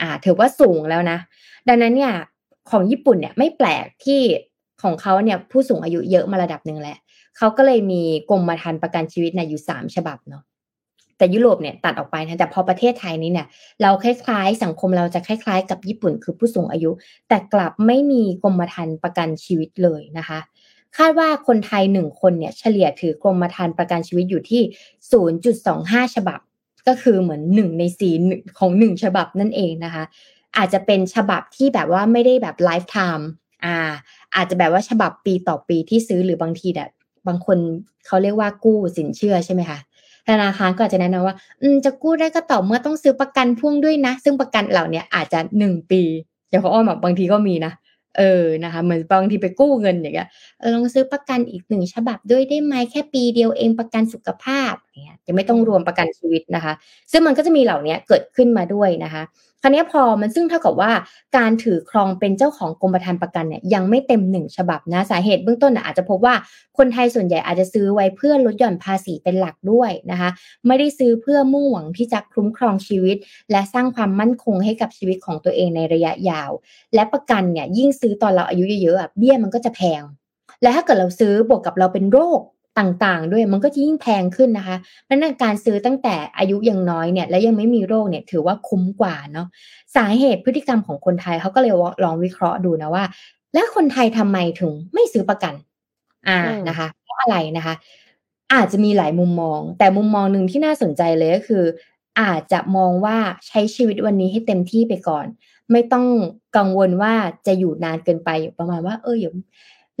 [0.00, 1.18] อ่า ถือว่าสูงแล้วนะ
[1.68, 2.12] ดังนั้นเนี่ย
[2.70, 4.20] ของญี่ปุ่นเนี่ยไม่แปลกที่
[4.82, 6.98] ของเขาเนี่ยผู้สูงอายุเยอะมาระดับหนึ่งแหละ
[7.36, 10.42] เขาก็เลยมีกรมธรรม์ประกันชีวิตเนี่ยอยู่สามฉบับเนาะ
[11.20, 13.46] แต่ยุโรปเนี่ยตัดออกไปนะแต่พอประเทศไทยนี้เนี่ย
[13.82, 16.90] เราคล้ายๆ สังคมเราจะคล้ายๆ กับญี่ปุ่นคือผู้สูงอายุ
[17.28, 20.38] แต่กลับไม่มีกรมธรรม์ประกันชีวิตเลยนะคะ
[20.96, 24.62] คาดว่าคนไทยหนึ่งคนเนี่ยเฉลี่ยถือกรมธรรม์ประกันชีวิตอยู่ที่
[25.38, 26.38] 0.25 ฉบับ
[26.88, 28.14] ก็คือเหมือนหนึ่งในสี่
[28.58, 30.04] ของหนึ่งฉบับนั่นเองนะคะ
[30.56, 33.28] อาจจะเป็นฉบับที่แบบว่าไม่ได้แบบ lifetime
[33.64, 33.76] อ่า
[34.36, 36.90] อาจจะแบบว่าฉบับปีต่อปีที่ซื้อหรือบางทีแบบ
[37.26, 37.58] บางคน
[38.06, 39.78] เขาเรียกว่ากู้สินเชื่อใช่ไหมคะ
[40.28, 46.02] ธนาคารก็อาจจะแนะนำว่า อืมจะกู้ได้ก็ต่อเมื่อต้องซื้อประกันพ่วงด้วยนะ ซึ่งประกันเหล่านี้อาจจะหนึ่งปี
[46.50, 47.72] อย่างเขาอ้อมแบบบางทีก็มีนะ
[48.18, 50.28] เออนะคะเหมือนบางทีไปกู้เงินอย่างเงี้ย
[50.60, 54.72] เออลองซื้อประกันอีกหนึ่งฉบับด้วยได้ไหมแค่ปีเดียวเองประกันสุขภาพ
[55.02, 56.72] เนี่ยจะไม่ต้องรวมประกันชีวิตนะคะ
[57.12, 59.22] ซึ่งมันก็จะมีเหล่านี้เกิดขึ้นมาด้วยนะคะ
[59.62, 60.92] คราวนี้พอมันซึ่งเท่ากับว่า
[61.36, 66.34] การถือครองเป็นเจ้าของกรมธรรม์ประกันเนี่ยยังไม่เต็มหนึ่งฉบับนะสาเหตุเบื้องต้นอาจจะพบว่า
[66.78, 70.30] คนไทยส่วนใหญ่อาจจะซื้อไว้เพื่อลดหย่อนภาษีเป็นหลักด้วยนะคะ
[70.66, 73.16] ไม่ได้ซื้อเพื่อมุ่งหวังที่จะคุ้มครองชีวิต
[73.50, 76.50] และสร้างความมั่นคงให้กับชีวิตของตัวเองในระยะยาว
[76.94, 80.02] และประกันเนี่ยยิ่งซื้อตอนเราอายุเยอะๆเบี้ยมันก็จะแพง
[80.62, 82.40] และถ้าเกิดเราซื้อบวกกับเราเป็นโรค
[82.78, 89.46] ต่างๆ ด้วยมันก็จะยิ่งแพงขึ้นนะคะเพราะนั้นการซื้อตั้งแต่อายุยังน้อยเนี่ยและยังไม่มีโรคเนี่ยถือว่าคุ้มกว่าเนาะ
[89.96, 93.04] สาเหตุพฤติกรรมของคนไทยเขาก็เลยลองวิเคราะห์ดูนะว่า
[93.54, 95.54] แล้วคนไทยทำไมถึงไม่ซื้อประกัน
[96.28, 97.74] อ่านะคะเพราะอะไรนะคะ
[98.54, 101.64] อาจจะมีหลายมุมมอง แต่มุมมองหนึ่งที่น่าสนใจเลยก็คือ
[102.20, 103.16] อาจจะมองว่า
[103.46, 105.26] ใช้ชีวิตวันนี้ให้เต็มที่ไปก่อน
[105.72, 106.06] ไม่ต้อง
[106.56, 107.14] กังวลว่า
[107.46, 109.34] จะอยู่นานเกินไปประมาณว่า เออเดี๋ยว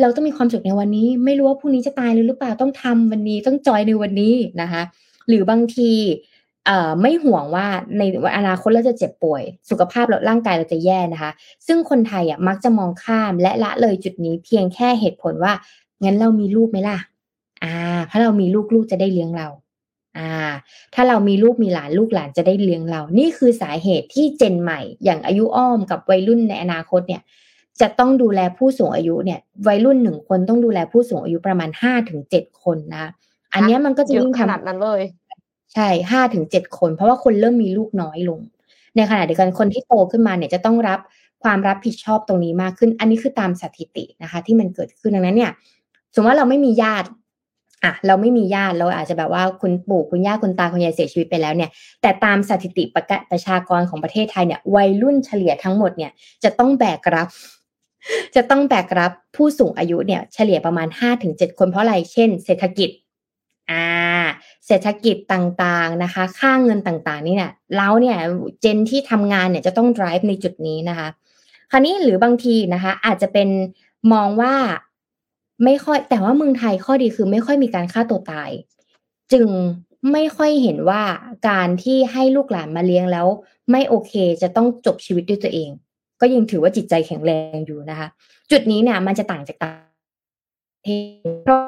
[0.00, 4.82] เราต้องมีความสุขในวันนี้ ไม่รู้ว่าพรุ่งนี้จะตายหรือเปล่าต้องทำวันนี้ต้องจอยในวันนี้นะคะ
[5.28, 5.92] หรือบางที
[6.66, 7.66] เอ่อไม่ห่วงว่า
[7.98, 8.02] ใน
[8.36, 11.30] อนาคตเราจะเจ็บป่วย สุขภาพเราร่างกายเราจะแย่นะคะ
[11.66, 15.52] ซึ่งคนไทยอะมักจะมองข้ามและละเลยจุดนี้เพียงแค่เหตุผลว่า
[16.02, 16.98] งั้นเรามีลูกไหมล่ะ
[17.64, 17.74] อ่า
[18.10, 19.48] ถ้าเรามีลูกลูกจะได้เลี้ยงเรา
[20.18, 20.30] อ่า
[20.94, 27.22] ถ้าเรามีลูกมีหลานลูกหลานจะได้เลี้ยงเรา นี่คือสาเหตุที่เจนใหม่ อย่างอายุอ้อมกับวัยรุ่นในอนาคตเนี่ย
[27.80, 33.04] จะต้องดูแลผู้สูงอายุเนี่ยวัยรุ่นหนึ่งคนต้องดูแลผู้สูงอายุประมาณห้าถึงเจ็ดคนนะ
[33.54, 35.02] อันนี้มันก็จะยิ่งขนาดนั้นเลย
[35.74, 38.40] ใช่ห้าถึงเจ็ดคน เพราะว่าคนเริ่มมีลูกน้อยลง
[38.96, 41.00] ในขณะเดียวกันคนที่โตขึ้นมาเนี่ยจะต้องรับ
[41.44, 45.52] ความรับผิดชอบตรงนี้มากขึ้น อันนี้คือตามสถิตินะคะ ที่มันเกิดขึ้นดังนั้นเนี่ย
[46.14, 47.08] สมมติว่าเราไม่มีญาติ
[47.84, 51.70] อะเราไม่มีญาติเราอาจจะแบบว่าคุณปู่คุณย่าคุณตาคุณยายเสียชีวิตไปแล้วเนี่ย
[52.02, 56.12] แต่ตามสถิติประประชากรของประเทศไทยเนี่ย วัยรุ่นเฉลี่ยทั้งหมดเนี่ย
[56.44, 57.28] จะต้องแบกรับ
[58.34, 62.90] จะต้องแบกรับผู้สูงอายุเนี่ยเฉลี่ยประมาณห้าถึงเจ็ดคนเพราะอะไร เช่น เศรษฐกิจ
[63.70, 63.86] อ่า
[64.66, 68.16] เศรษฐกิจต่างๆนะคะ ค่าเงินต่างๆนี่เนี่ยเราเนี่ย
[68.60, 71.08] เจนที่ทำงานเนี่ยจะต้อง drive ในจุดนี้นะคะ
[71.70, 73.48] คราวนี้หรือบางทีนะคะ อาจจะเป็น
[74.12, 74.54] มองว่า
[75.64, 78.50] ไม่ค่อยแต่ว่าเมืองไทยข้อดีคือไม่ค่อยมีการฆ่าตัวตาย
[79.32, 79.48] จึง
[80.12, 81.02] ไม่ค่อยเห็นว่า
[81.48, 83.26] การที่ให้ลูกหลานมาเลี้ยงแล้ว
[83.70, 85.70] ไม่โอเคจะต้องจบชีวิตด้วยตัวเอง
[86.20, 88.08] ก็ยังถือว่าจิตใจแข็งแรงอยู่นะคะ
[88.50, 89.76] จุดนี้เนี่ยมันจะต่างจากต่าง
[90.74, 91.02] ประเทศ
[91.44, 91.60] เพราะ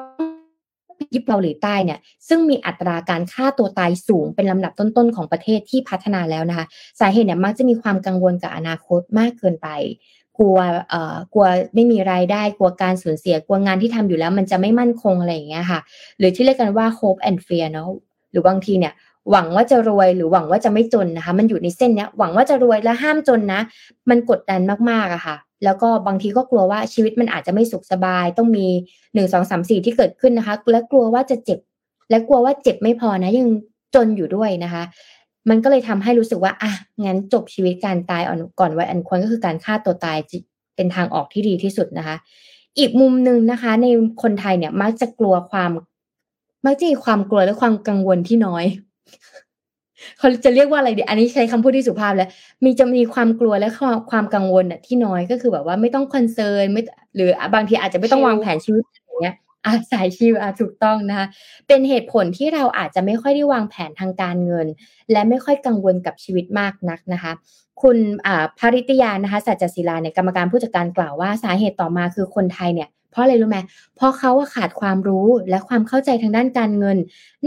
[1.15, 6.65] ญี่ปุ่นเกาหลีใต้เนี่ย ซึ่งมีอัตราการฆ่าตัวตายสูงเป็นลำดับต้นๆของประเทศที่พัฒนาแล้วนะคะ
[6.99, 9.67] สาเหตุเนี่ยมักจะมีความกังวลกับอนาคตมากเกินไป
[10.37, 10.57] กลัว
[10.89, 15.79] เอ่อกลัวไม่มีรายได้กลัวการสูญเสียกลัวงานที่ทำอยู่แล้ว มันจะไม่มั่นคงอะไรอย่างเงี้ยค่ะ
[16.17, 17.89] หรือที่เรียกกันว่า hope and fear เนาะ
[18.31, 18.93] หรือบางทีเนี่ย
[19.31, 23.61] หวังว่าจะรวยหรือหวังว่าจะไม่จนนะคะ มันอยู่ในเส้นเนี้ยหวังว่าจะรวยและห้ามจนนะ
[24.09, 28.67] มันกดดันมากๆอะค่ะ แล้วก็บางทีก็กลัวว่าชีวิตมันอาจจะไม่สุขสบาย ต้องมี
[29.13, 31.59] หนึ่งสองสามสี่ที่เกิดขึ้นนะคะ และกลัวว่าจะเจ็บ
[32.09, 33.47] และกลัวว่าเจ็บไม่พอนะยัง
[33.95, 34.83] จนอยู่ด้วยนะคะ
[35.49, 36.71] มันก็เลยทำให้รู้สึกว่าอะ
[37.03, 38.21] งั้นจบชีวิตการตาย
[38.59, 40.17] ก่อนวัยอันควรก็คือการฆ่าตัวตาย
[40.75, 42.15] เป็นทางออกที่ดีที่สุดนะคะ
[42.79, 43.87] อีกมุมหนึ่งนะคะ ใน
[44.21, 45.71] คนไทยเนี่ยมักจะกลัวความ
[46.65, 48.65] มักจะมีความกลัวและความกังวลที่น้อย
[50.19, 52.29] เขาจะเรียกว่าอะไรดี อันนี้ใช้คำพูดที่สุภาพแล้ว
[52.63, 53.69] มีจะมีความกลัวและ
[54.11, 56.81] ความกังวลอะที่น้อยก็คือแบบว่าไม่ต้องคอนเซิร์นไม่
[57.15, 59.35] หรือบางทีอาจจะไม่ต้องวางแผนชีวิตอย่างเงี้ย
[59.65, 61.27] อะสายชิวอะถูกต้องนะคะ
[61.67, 64.67] เป็นเหตุผลที่เราอาจจะไม่ค่อยได้วางแผนทางการเงิน
[65.11, 67.31] และไม่ค่อยกังวลกับชีวิตมากนักนะคะ
[67.81, 73.59] คุณอ่าภริตยานะคะสัจศิลาเนี่ยกรรมการผู้จัดการกล่าวว่าสาเหตุต่อมาคือคนไทยเนี่ย เพราะอะไรรู้ไหม
[73.95, 76.97] เพราะเขาขาดความรู้และความเข้าใจทางด้านการเงิน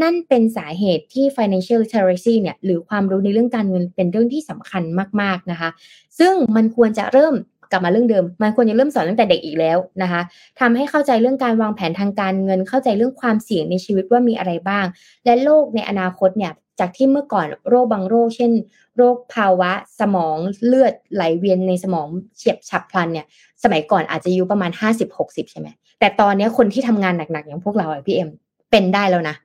[0.02, 4.82] นั่นเป็นสาเหตุที่ financial literacy เนี่ยหรือความรู้ในเรื่องการเงินเป็นเรื่องที่สำคัญ
[5.20, 5.70] มากๆนะคะ
[6.18, 7.34] ซึ่งมันควรจะเริ่ม
[7.70, 10.20] กลับมาเรื่องเดิม มันควรจะเริ่มสอนตั้งแต่เด็กอีกแล้วนะคะ
[10.60, 14.84] ทำให้เข้าใจเรื่องการวางแผนทางการเงิน เข้าใจเรื่องความเสี่ยงในชีวิตว่ามีอะไรบ้าง
[15.24, 18.52] และโลกในอนาคตเนี่ยจากที่เมื่อก่อนโรคบางโรค เช่น
[18.96, 23.26] โรคภาวะสมองเลือดไหลเวียนในสมองเฉียบฉับพลันเนี่ย
[23.62, 25.68] สมัยก่อนอาจจะอายุประมาณห้าสิบหกสิบใช่ไหม
[26.00, 28.30] แต่ตอนนี้คนที่ทำงานหนักๆอย่างพวกเราอะพี่เอ็ม
[28.70, 29.36] เป็นได้แล้วนะ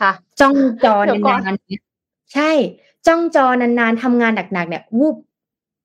[0.00, 2.50] ค่ะจ้องจอนานๆใช่
[3.06, 5.16] จ้องจอนานๆทำงานหนักๆเนี่ยวูบ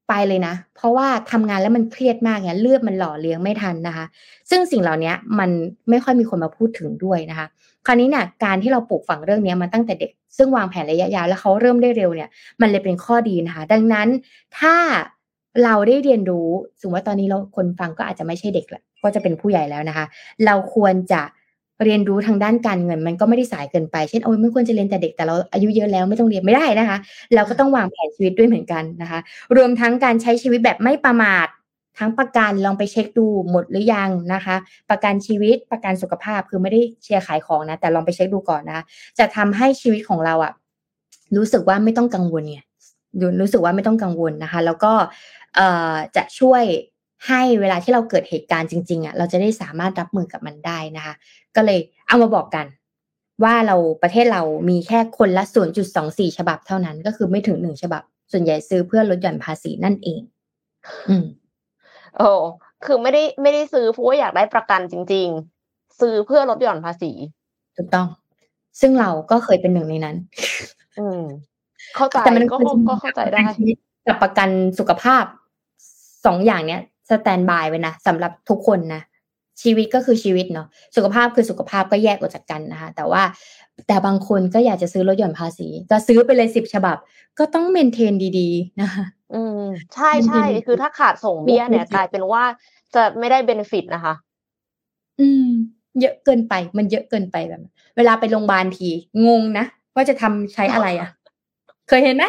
[0.09, 4.05] ไปเลยนะ เพราะว่าทำงานแล้วมันเครียดมากเนี่ยเลือดมันหล่อเลี้ยงไม่ทันนะคะ
[4.49, 5.49] ซึ่งสิ่งเหล่านี้มัน
[5.89, 7.47] ไม่ค่อยมีคนมาพูดถึงด้วยนะคะ
[7.85, 12.29] คราวนี้เนี่ยการที่เราปลูกฝังเรื่องนี้มาตั้งแต่เด็ก ซึ่งวางแผนระยะยาวแล้วเขาเริ่มได้เร็วเนี่ย
[12.61, 14.07] มันเลยเป็นข้อดีนะคะ ดังนั้น
[14.59, 14.75] ถ้า
[15.63, 16.49] เราได้เรียนรู้
[16.79, 20.05] สมมติว่าตอนนี้เราคนฟังก็อาจจะไม่ใช่เด็กและก็จะเป็นผู้ใหญ่แล้วนะคะ
[20.45, 21.21] เราควรจะ
[21.83, 26.97] เรียนรู้ทางด้านการเงิน มันก็ไม่ได้สายเกินไป เช่นโอ้ยไม่ควรจะเรียนแต่เด็กแต่เราอายุเยอะแล้วไม่ต้องเรียนไม่ได้นะคะ
[27.35, 29.19] เราก็ต้องวางแผนชีวิตด้วยเหมือนกันนะคะ
[29.57, 31.47] รวมทั้งการใช้ชีวิตแบบไม่ประมาท
[31.99, 34.55] ทั้งประกันลองไปเช็คดูหมดหรือยังนะคะ
[34.89, 38.83] ประกันชีวิตประกันสุขภาพคือไม่ได้เชียร์ขายของนะ แต่ลองไปเช็คดูก่อนนะ
[39.19, 40.53] จะทำให้ชีวิตของเราอะ
[41.37, 42.65] รู้สึกว่าไม่ต้องกังวลเนี่ย
[43.41, 44.93] รู้สึกว่าไม่ต้องกังวลนะคะ แล้วก็
[46.15, 46.63] จะช่วย
[47.27, 51.13] ให้เวลาที่เราเกิดเหตุการณ์จริงๆอะเราจะได้สามารถรับมือกับมันได้นะคะ
[51.55, 52.65] ก็เลยเอามาบอกกัน
[53.43, 55.43] ว่าเราประเทศเรามีแค่คนละ
[55.91, 58.01] 0.24 ฉบับเท่านั้น ก็คือไม่ถึงหนึ่งฉบับ
[58.31, 60.21] ส่วนใหญ่ซื้อเพื่อลดหย่อนภาษีนั่นเอง
[61.09, 61.25] อืม
[62.17, 62.29] โอ้
[62.85, 65.27] คือไม่ได้ไม่ได้ซื้อเพราะว่าอยากได้ประกันจริง
[65.63, 67.11] ๆ ซื้อเพื่อลดหย่อนภาษี
[67.77, 68.07] ถูกต้อง
[68.81, 70.15] ซึ่งเราก็เคยเป็นหนึ่งในนั้น
[70.99, 71.21] อืม
[71.95, 72.55] เข้าใจแต่มันก็
[72.89, 73.41] ก็เข้าใจได้
[74.07, 74.49] กับประกัน
[74.79, 75.23] สุขภาพ
[76.25, 79.01] สองอย่างเนี้ย สแตนบายไว้นะสำหรับทุกคนนะ
[79.61, 83.23] ชีวิตก็คือชีวิตเนาะสุขภาพคือสุขภาพก็แยกออกจากกันนะคะ แต่ว่า
[83.87, 86.97] แต่บางคนก็อยากจะซื้อรถหย่อนภาษี ก็ซื้อไปเลยสิบฉบับ
[87.39, 92.43] ก็ต้องเมนเทนดีๆนะคะอืมใช่ใช่คือถ้าขาดส่งเบี้ยเนี่ยกลายเป็นว่า
[92.95, 94.13] จะไม่ได้เบนฟิตนะคะ
[95.19, 95.47] อืม
[96.01, 97.61] เยอะเกินไป มันเยอะเกินไปแบบ
[97.97, 98.89] เวลาไปโรงพยาบาลที
[99.27, 101.09] งงนะว่าจะทำใช้อะไรอะ
[101.87, 102.25] เคยเห็นไหม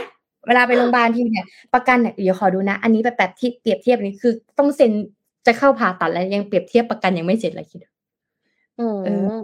[0.46, 4.92] เวลาไปโรงพยาบาลทีเนี่ยประกันเนี่ยเดี๋ยวขอดูนะ อันนี้แบบแบบที่เปรียบเทียบนี้คือ ต้องเซ็น
[5.46, 7.80] จะเข้าผ่าตัดแล้วยังเปรียบเทียบประกันยังไม่เสร็จเลยคิด
[8.80, 8.86] อื
[9.36, 9.38] ม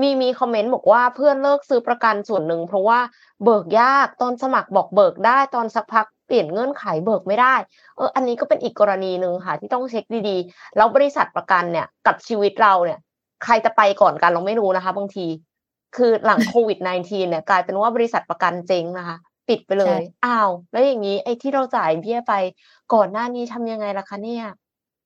[0.00, 2.98] มีมีคอมเมนต์บอกว่าเพื่อนเลิกซื้อประกันส่วนหนึ่งเพราะว่า
[3.44, 7.54] เบิกยากตอนสมัครบอกเบิกได้ตอนสักพักเปลี่ยนเงื่อนไขเบิกไม่ได้
[7.96, 12.98] เออ อันนี้ก็เป็นอีกกรณีหนึ่งค่ะ ที่ต้องเช็คดีๆ แล้วบริษัทประกันเนี่ย กับชีวิตเราเนี่ย
[13.44, 15.26] ใครจะไปก่อนกันเราไม่รู้นะคะ บางที
[15.96, 19.16] คือหลังโควิด -19 เนี่ยกลายเป็นว่าบริษัทประกันเจ๊งนะคะ
[19.48, 22.32] ปิดไปเลยอ้าว แล้วอย่างนี้ไอ้ที่เราจ่ายเบี้ยไป
[22.94, 24.44] ก่อนหน้านี้ทำยังไงล่ะคะเนี่ย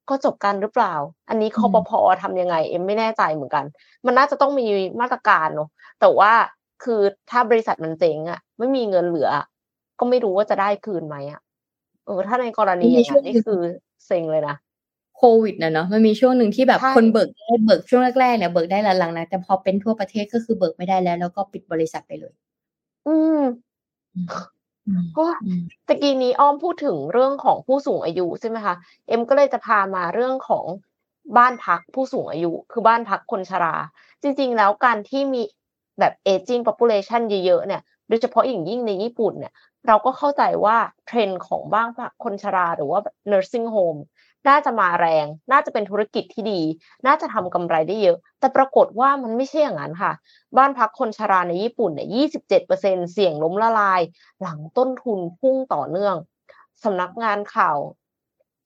[0.09, 0.95] ก็จบกันหรือเปล่า
[1.29, 3.65] อันนี้คอปพอทำยังไง เอ็มไม่แน่ใจเหมือนกัน
[4.07, 4.67] มันน่าจะต้องมี
[5.01, 5.69] มาตรการเนาะ
[6.01, 6.33] แต่ว่า
[6.85, 9.31] คือถ้าบริษัทมันเจ๊งอะไม่มีเงินเหลือ
[9.99, 11.41] ก็ไม่รู้ว่าจะได้คืนไหมอะ
[12.07, 13.61] เออถ้าในกรณีอย่างนี้นี่คือ
[14.07, 14.57] เซ็งเลยนะ
[15.17, 22.35] โควิดนะเนาะมันมีช่วงหนึ่งที่แบบคนเบิกได้เบิกช่วงแรกๆเนี่ยเบิกได้หลังๆนะแต่พอเป็นทั่วประเทศก็คือเบิกไม่ได้แล้ว แล้วก็ปิดบริษัทไปเลย
[23.07, 23.39] อืม
[25.19, 25.27] ก็
[25.87, 28.75] ตะกี้นี้อ้อมพูดถึงเรื่องของผู้สูงอายุใช่ไหมคะ
[29.09, 30.65] เอ็มก็เลยจะพามาเรื่องของ
[31.37, 33.75] บ้านพักผู้สูงอายุ คือบ้านพักคนชรา
[34.23, 35.43] จริง ๆ แล้วการที่มี
[35.99, 39.53] แบบ aging population เยอะๆเนี่ยโดยเฉพาะอย่างยิ่งในญี่ปุ่นเนี่ย
[39.87, 43.01] เราก็เข้าใจว่าเทรนด์ของบ้านพักคนชราหรือว่า
[43.31, 44.01] nursing home
[44.49, 46.61] น่าจะมาแรง น่าจะเป็นธุรกิจที่ดี
[47.07, 50.13] น่าจะทำกำไรได้เยอะ แต่ปรากฏว่ามันไม่ใช่อย่างนั้นค่ะ
[50.57, 52.09] บ้านพักคนชราในญี่ปุ่นเนี่ย
[52.51, 54.01] 27%เสี่ยงล้มละลาย
[54.41, 56.17] หลังต้นทุนพุ่งต่อเนื่อง
[56.85, 57.79] สำนักงานข่าว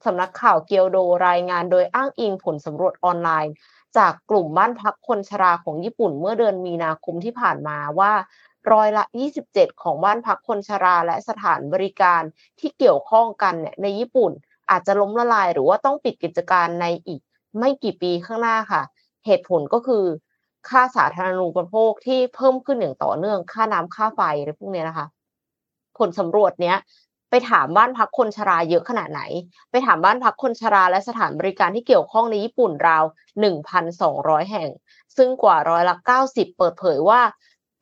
[0.05, 3.53] สำนักข่าวเกียวโดรายงานโดยอ้างอิงผลสำรวจออนไลน์
[3.99, 8.13] จากกลุ่มบ้านพักคนชราของญี่ปุ่นเมื่อเดือนมีนาคมที่ผ่านมาว่า
[8.73, 9.05] ร้อยละ
[9.45, 12.23] 27 ของบ้านพักคนชราและสถานบริการ
[12.61, 14.33] ที่เกี่ยวข้องกันเนี่ยในญี่ปุ่น
[14.71, 17.21] อาจจะล้มละลายหรือว่าต้องปิดกิจการในอีก
[17.59, 18.83] ไม่กี่ปีข้างหน้าค่ะ
[19.27, 20.05] เหตุผลก็คือ
[20.69, 25.07] ค่าสาธารณูปโภคที่เพิ่มขึ้นอย่างต่อเนื่อง ค่าน้ำค่าไฟอะไรพวกนี้นะคะ
[25.99, 26.77] ผลสำรวจเนี้ย
[27.31, 29.23] ไปถามบ้านพักคนชราเยอะขนาดไหน
[29.71, 33.05] ไปถามบ้านพักคนชราและสถานบริการที่เกี่ยวข้องในญี่ปุ่นราว
[33.77, 34.69] 1,200 แห่ง
[35.17, 37.21] ซึ่งกว่าร้อยละ 90 เปิดเผยว่า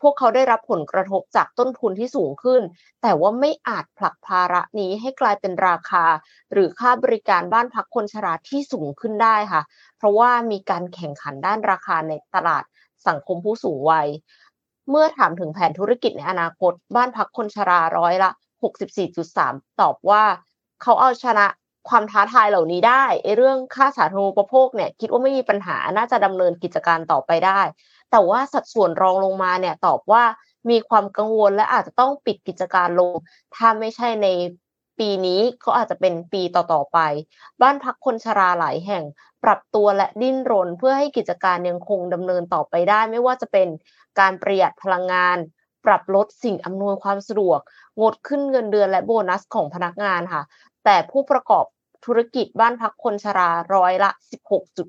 [0.05, 2.63] พวกเขาได้รับผลกระทบจากต้นทุนที่สูงขึ้น
[3.03, 6.05] แต่ว่าไม่อาจผลักภาระนี้ให้กลายเป็นราคา
[6.53, 9.63] หรือค่าบริการบ้านพักคนชราที่สูงขึ้นได้ค่ะ
[9.99, 12.65] เพราะว่ามีการแข่งขันด้านราคาในตลาด
[13.09, 14.09] สังคมผู้สูงวัย
[14.91, 18.31] เมื่อถามถึงแผนธุรกิจในอนาคต บ้านพักคนชราร้อยละ
[19.05, 20.25] 64.3 ตอบว่า
[20.83, 21.47] เขาเอาชนะ
[21.89, 27.61] ความท้าทายเหล่านี้ได้ไอ้เรื่องค่าสาธารณูปโภคเนี่ยคิดว่าไม่มีปัญหาน่าจะดำเนินกิจการต่อไปได้
[28.11, 30.25] แต่ว่าสัดส่วนรองลงมาเนี่ยตอบว่า
[30.71, 33.15] มีความกังวลและอาจจะต้องปิดกิจการลง
[33.55, 34.29] ถ้าไม่ใช่ใน
[34.99, 36.99] ปีนี้ก็อาจจะเป็นปีต่อๆไป
[37.63, 39.05] บ้านพักคนชราหลายแห่ง
[39.45, 43.69] ปรับตัวและดิ้นรน เพื่อให้กิจการยังคงดำเนินต่อไปได้ ไม่ว่าจะเป็น
[44.21, 45.39] การประหยัดพลังงาน
[45.85, 47.61] ปรับลดสิ่งอำนวยความสะดวก
[48.01, 50.43] งดขึ้นเงินเดือนและโบนัสของพนักงานค่ะ
[50.85, 51.65] แต่ผู้ประกอบ
[52.05, 54.11] ธุรกิจบ้านพักคนชราร้อยละ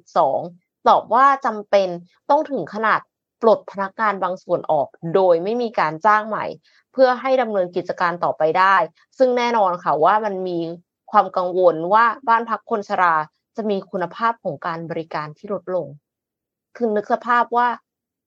[0.03, 1.87] 16.2 ตอบว่าจำเป็น
[2.29, 2.99] ต้องถึงขนาด
[3.41, 6.45] ปลดพนักงานบางส่วนออก โดยไม่มีการจ้างใหม่
[6.91, 8.75] เพื่อให้ดำเนินกิจการต่อไปได้
[9.17, 10.59] ซึ่งแน่นอนค่ะว่ามันมี
[11.11, 13.15] ความกังวลว่าบ้านพักคนชรา
[13.55, 15.87] จะมีคุณภาพของการบริการที่ลดลง
[16.75, 17.67] คือนึกสภาพว่า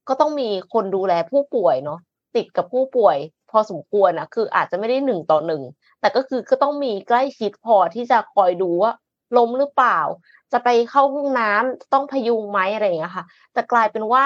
[0.09, 2.01] ก็ต้องมีคนดูแลผู้ป่วยเนาะ
[2.37, 3.17] ติดกับผู้ป่วย
[3.51, 5.63] พอสมควรนะคืออาจจะไม่ได้หนึ่งต่อหนึ่ง
[6.01, 8.93] แต่ก็คือก็ต้องมีใกล้ชิดพอที่จะคอยดูว่า
[9.37, 10.01] ล้มหรือเปล่า
[10.53, 14.25] จะไปเข้าห้องน้ำต้องพยุงไหมอะไรอย่างเงี้ยค่ะ แต่กลายเป็นว่า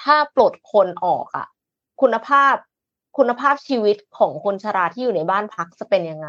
[0.00, 1.46] ถ้าปลดคนออกอะ
[2.00, 2.54] คุณภาพ
[3.18, 6.28] คุณภาพชีวิตของคนชราที่อยู่ในบ้านพักจะเป็นยังไง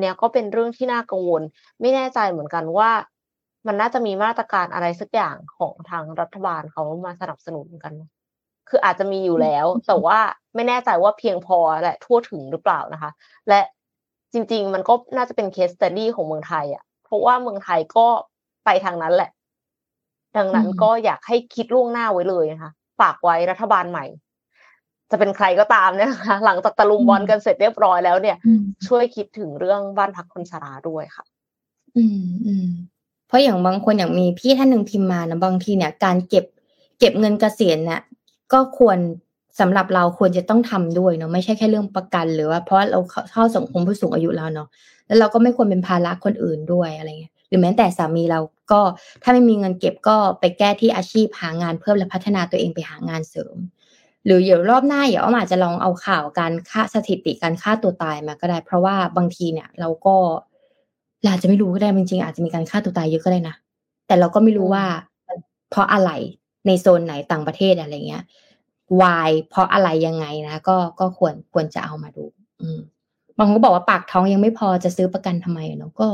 [0.00, 1.42] เนี้ยก็เป็นเรื่องที่น่ากังวล
[1.80, 2.90] ไม่แน่ใจเหมือนกันว่า
[3.66, 7.92] มันน่าจะมีมาตรการอะไรสักอย่างของทางรัฐบาลเขามาสนับสนุนกัน
[8.68, 10.18] คืออาจจะมีอยู่แล้ว แต่ว่า
[10.54, 13.10] ไม่แน่ใจว่าเพียงพอและทั่วถึงหรือเปล่านะคะ
[13.48, 13.60] และ
[14.32, 18.06] จริง ๆ มันก็น่าจะเป็น case study ของเมืองไทยอะ เพราะว่าเมืองไทยก็
[18.64, 19.30] ไปทางนั้นแหละ
[20.36, 24.06] ดังนั้นก็อยากให้คิดล่วงหน้าไว้เลยนะคะ ฝากไว้รัฐบาลใหม่
[25.10, 28.36] จะเป็นใครก็ตามเนี่ยนะคะ หลังจากตะลุมบอลกันเสร็จเรียบร้อยแล้วเนี่ย
[28.86, 31.24] ช่วยคิดถึงเรื่องบ้านพักคนชราด้วยค่ะ
[31.96, 32.68] อืมอืม
[33.26, 36.44] เพราะอย่างบางคนอย่างมีพี่ท่านหนึ่งพิมพ์มานะบางทีเนี่ยการเก็บ
[36.98, 38.00] เก็บเงินเกษียณเนี่ย
[38.54, 38.98] ก็ควร
[39.60, 43.00] สำหรับเราควรจะต้องทำด้วยเนาะไม่ใช่แค่เรื่องประกัน หรือว่าเพราะเรา
[43.32, 44.68] เข้าสังคมผู้สูงอายุแล้วเนาะ
[45.06, 48.40] แล้วเราก็ไม่ควรเป็นภาระคนอื่นด้วยอะไรเงี้ยหรือแม้แต่สามีเรา
[48.72, 48.80] ก็
[49.22, 53.56] ถ้าไม่มีเงินเก็บก็ไปแก้ที่อาชีพหางานเพิ่มและพัฒนาตัวเองไปหางานเสริม
[54.24, 60.16] หรือเดี๋ยวรอบหน้าเดี๋ยวอาจจะลองเอาข่าวการค่าสถิติการฆ่าตัวตายมาก็ได้ เพราะว่าบางทีเนี่ย เราก็
[61.26, 63.56] อาจจะไม่รู้ก็ได้จริงๆอาจจะมีการฆ่าตัวตายเยอะก็ได้นะ
[64.06, 64.84] แต่เราก็ไม่รู้ว่า
[65.70, 66.10] เพราะอะไร
[66.66, 68.22] ในโซนไหนต่างประเทศอะไรเงี้ย
[69.02, 72.24] วายเพราะอะไรยังไงนะ ก็ก็ควรควรจะเอามาดู
[72.60, 72.78] อืม
[73.38, 76.08] บางคนก็บอกว่าปากท้องยังไม่พอจะซื้อประกันทำไมเนาะก็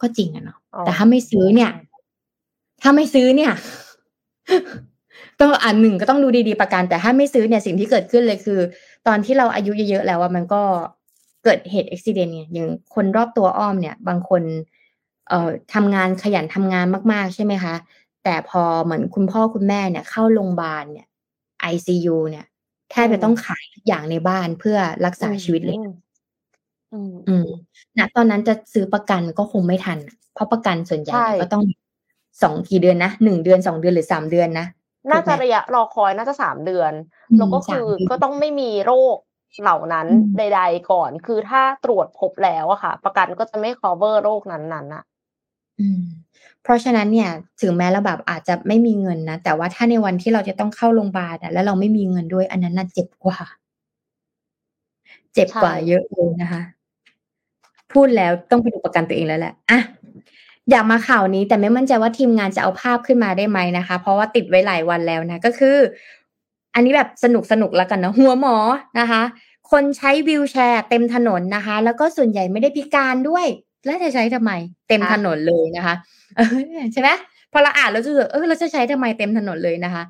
[0.00, 1.70] ก็จริงอะเนาะแต่ถ้าไม่ซื้อเนี่ย
[2.82, 3.52] ถ้าไม่ซื้อเนี่ย
[5.40, 8.60] ต้องอ่านหนึ่งก็ต้องดูดีๆประกัน แต่ถ้าไม่ซื้อเนี่ยสิ่งที่เกิดขึ้นเลยคือ
[9.06, 10.62] ตอนที่เราอายุเยอะๆแล้วว่ามันก็
[11.44, 14.42] เกิดเหตุอุบิเหตุเนี่ยอย่างคนรอบตัวอ้อมเนี่ย บางคน
[15.28, 17.74] เอ่อทำงานขยันทำงานมาก ๆ ใช่ไหมคะ
[18.24, 21.06] แต่พอเหมือนคุณพ่อคุณแม่เนี่ย เข้าโรงพยาบาลเนี่ย
[21.72, 22.46] ICU เนี่ย
[22.90, 25.78] แทบจะต้องขายทุกอย่างในบ้านเพื่อรักษาชีวิตเลย
[27.28, 27.48] อืม
[27.98, 29.98] นะตอนนั้นจะซื้อประกันก็คงไม่ทัน
[30.34, 31.64] เพราะประกันส่วนใหญ่ก็ต้อง
[32.42, 34.66] สองกี่เดือนนะหนึ่งเดือนสองเดือนหรือสามเดือนนะ
[35.10, 36.92] น่าจะระยะรอคอยน่าจะสามเดือน
[37.38, 39.16] แล้วก็คือก็ต้องไม่มีโรค
[39.62, 40.06] เหล่านั้น
[40.38, 45.04] ใด ๆ ก่อน คือถ้าตรวจพบแล้วอะค่ะ ประกันก็จะไม่ cover โรคนั้นๆอะ
[45.80, 46.02] อืม
[46.64, 53.38] เพราะฉะนั้นเนี่ยถึงแม้เราแบบอาจจะไม่มีเงินนะแต่ว่าถ้าในวันที่เราจะต้องเข้าโรงพยาบาลแล้วเราไม่มีเงินด้วย อันนั้นน่าเจ็บกว่า
[55.34, 56.62] เจ็บกว่าเยอะเลยนะคะ
[57.92, 59.80] พูดแล้วต้องไปดูประกันตัวเองแล้วแหละอะ
[60.70, 65.76] อยากมาข่าวนี้แต่ไม่มั่นใจว่าทีมงานจะเอาภาพขึ้นมาได้ไหมนะคะ เพราะว่าติดไว้หลายวันแล้วนะก็คือ
[66.74, 68.56] อันนี้แบบสนุกสนุกแล้วกันนะหัวหมอ
[69.00, 69.22] นะคะ
[69.70, 73.46] คนใช้วิวแชร์เต็มถนนนะคะ แล้วก็ส่วนใหญ่ไม่ได้พิการด้วย
[73.84, 74.52] แล้วจะใช้ทำไม
[74.88, 75.94] เต็มถนนเลยนะคะ
[76.92, 77.10] ใช่ไหม
[77.52, 80.02] พอเราอ่านแล้วจะเออเราจะใช้ทำไมเต็มถนนเลยนะคะ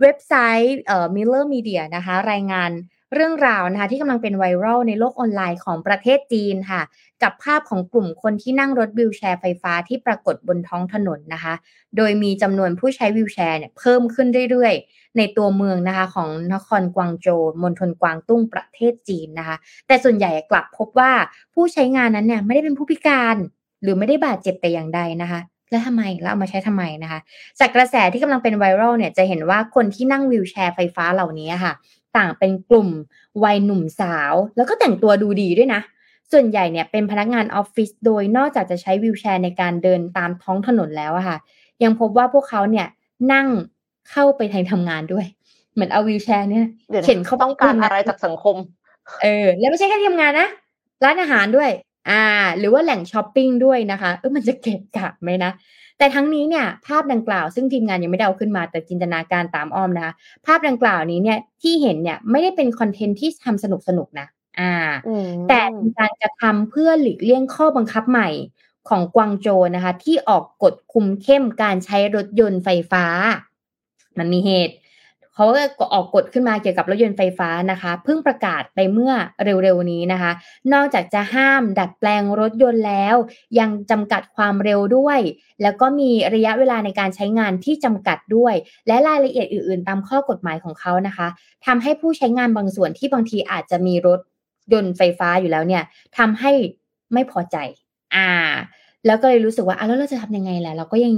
[0.00, 2.70] เว็บไซต์เอ่อ Miller Media นะคะ รายงาน
[3.14, 6.82] เรื่องราวนะคะที่กำลังเป็นไวรัลในโลกออนไลน์ของประเทศจีนค่ะ
[7.22, 11.54] กับภาพของกลุ่มคนที่นั่งรถวิวแชร์ไฟฟ้าที่ปรากฏบนท้องถนนนะคะ
[11.96, 19.56] โดยมีจำนวนผู้ใช้วิวแชร์เนี่ยเพิ่มขึ้นเรื่อยๆ ในตัวเมืองนะคะของนครกวางโจวมณฑลกวางตุ้งประเทศจีนนะคะ
[19.86, 21.12] แต่ส่วนใหญ่กลับพบว่า
[21.54, 23.36] ผู้ใช้งานนั้นเนี่ยไม่ได้เป็นผู้พิการ
[23.82, 25.40] หรือไม่ได้บาดเจ็บแต่อย่างใดนะคะ
[25.70, 27.20] แล้วทำไมแล้วเอามาใช้ทำไมนะคะ
[27.60, 31.72] จากกระแสที่กำลังเป็นไวรัลเนี่ยจะเห็นว่าคนที่นั่งวิวแชร์ไฟฟ้าเหล่านี้ค่ะ
[32.16, 32.88] ต่างเป็นกลุ่ม
[33.44, 35.80] วัยหนุ่มสาว แล้วก็แต่งตัวดูดีด้วยนะ
[36.32, 41.38] ส่วนใหญ่เนี่ยเป็นพนักงานออฟฟิศโดยนอกจากจะใช้วิวแชร์ในการเดินตามท้องถนนแล้วอะค่ะ
[41.82, 42.86] ยังพบว่าพวกเขาเนี่ย
[43.32, 43.46] นั่ง
[44.10, 45.26] เข้าไปทางทำงานด้วย
[45.72, 46.66] เหมือนเอา wheelchair เนี่ย
[47.06, 48.56] เห็นเขาต้องการอะไรจากสังคม
[49.22, 50.48] เออ แล้วไม่ใช่แค่ทำงานนะ
[51.04, 51.70] ร้านอาหารด้วย
[52.10, 52.24] อ่า
[52.58, 55.52] หรือว่าแหล่งช้อปปิ้งด้วยนะคะ เออมันจะเก็บกะไหมนะ
[55.98, 60.12] แต่ทั้งนี้เนี่ยภาพดังกล่าวซึ่งทีมงานยังไม่ได้เอาขึ้นมาแต่จินตนาการตามอ้อมนะคะ
[60.46, 64.26] ภาพดังกล่าวนี้เนี่ยที่เห็นเนี่ยไม่ได้เป็น content ที่ทำสนุกสนุกนะ
[64.60, 64.72] อ่า
[65.48, 68.28] แต่เป็นการกระทำเพื่อหลีกเลี่ยงข้อบังคับใหม่
[68.88, 73.04] ของกวางโจวนะคะ ที่ออกกฎคุมเข้มการใช้รถยนต์ไฟฟ้า
[74.18, 74.74] มันมีเหตุ
[75.34, 75.46] เขา
[75.78, 79.12] ก็ออกกฎขึ้นมาเกี่ยวกับรถยนต์ไฟฟ้านะคะ เพิ่งประกาศไปเมื่อ
[79.44, 80.32] เร็วๆนี้นะคะ
[80.72, 83.16] นอกจากจะห้ามดัดแปลงรถยนต์แล้ว
[83.58, 85.20] ยังจำกัดความเร็วด้วย
[85.62, 88.54] แล้วก็มีระยะเวลาในการใช้งานที่จำกัดด้วย
[88.86, 91.26] และรายละเอียดอื่นๆ ตามข้อกฎหมายของเขานะคะ
[91.66, 94.20] ทำให้ผู้ใช้งานบางส่วนที่บางทีอาจจะมีรถ
[94.72, 95.82] ยนต์ไฟฟ้าอยู่แล้วเนี่ย
[96.18, 96.52] ทำให้
[97.12, 97.56] ไม่พอใจ
[98.14, 98.30] อ่า
[99.06, 101.14] แล้วก็เลยรู้สึกว่าอะแล้วเราจะทำยังไงแหละเราก็ยัง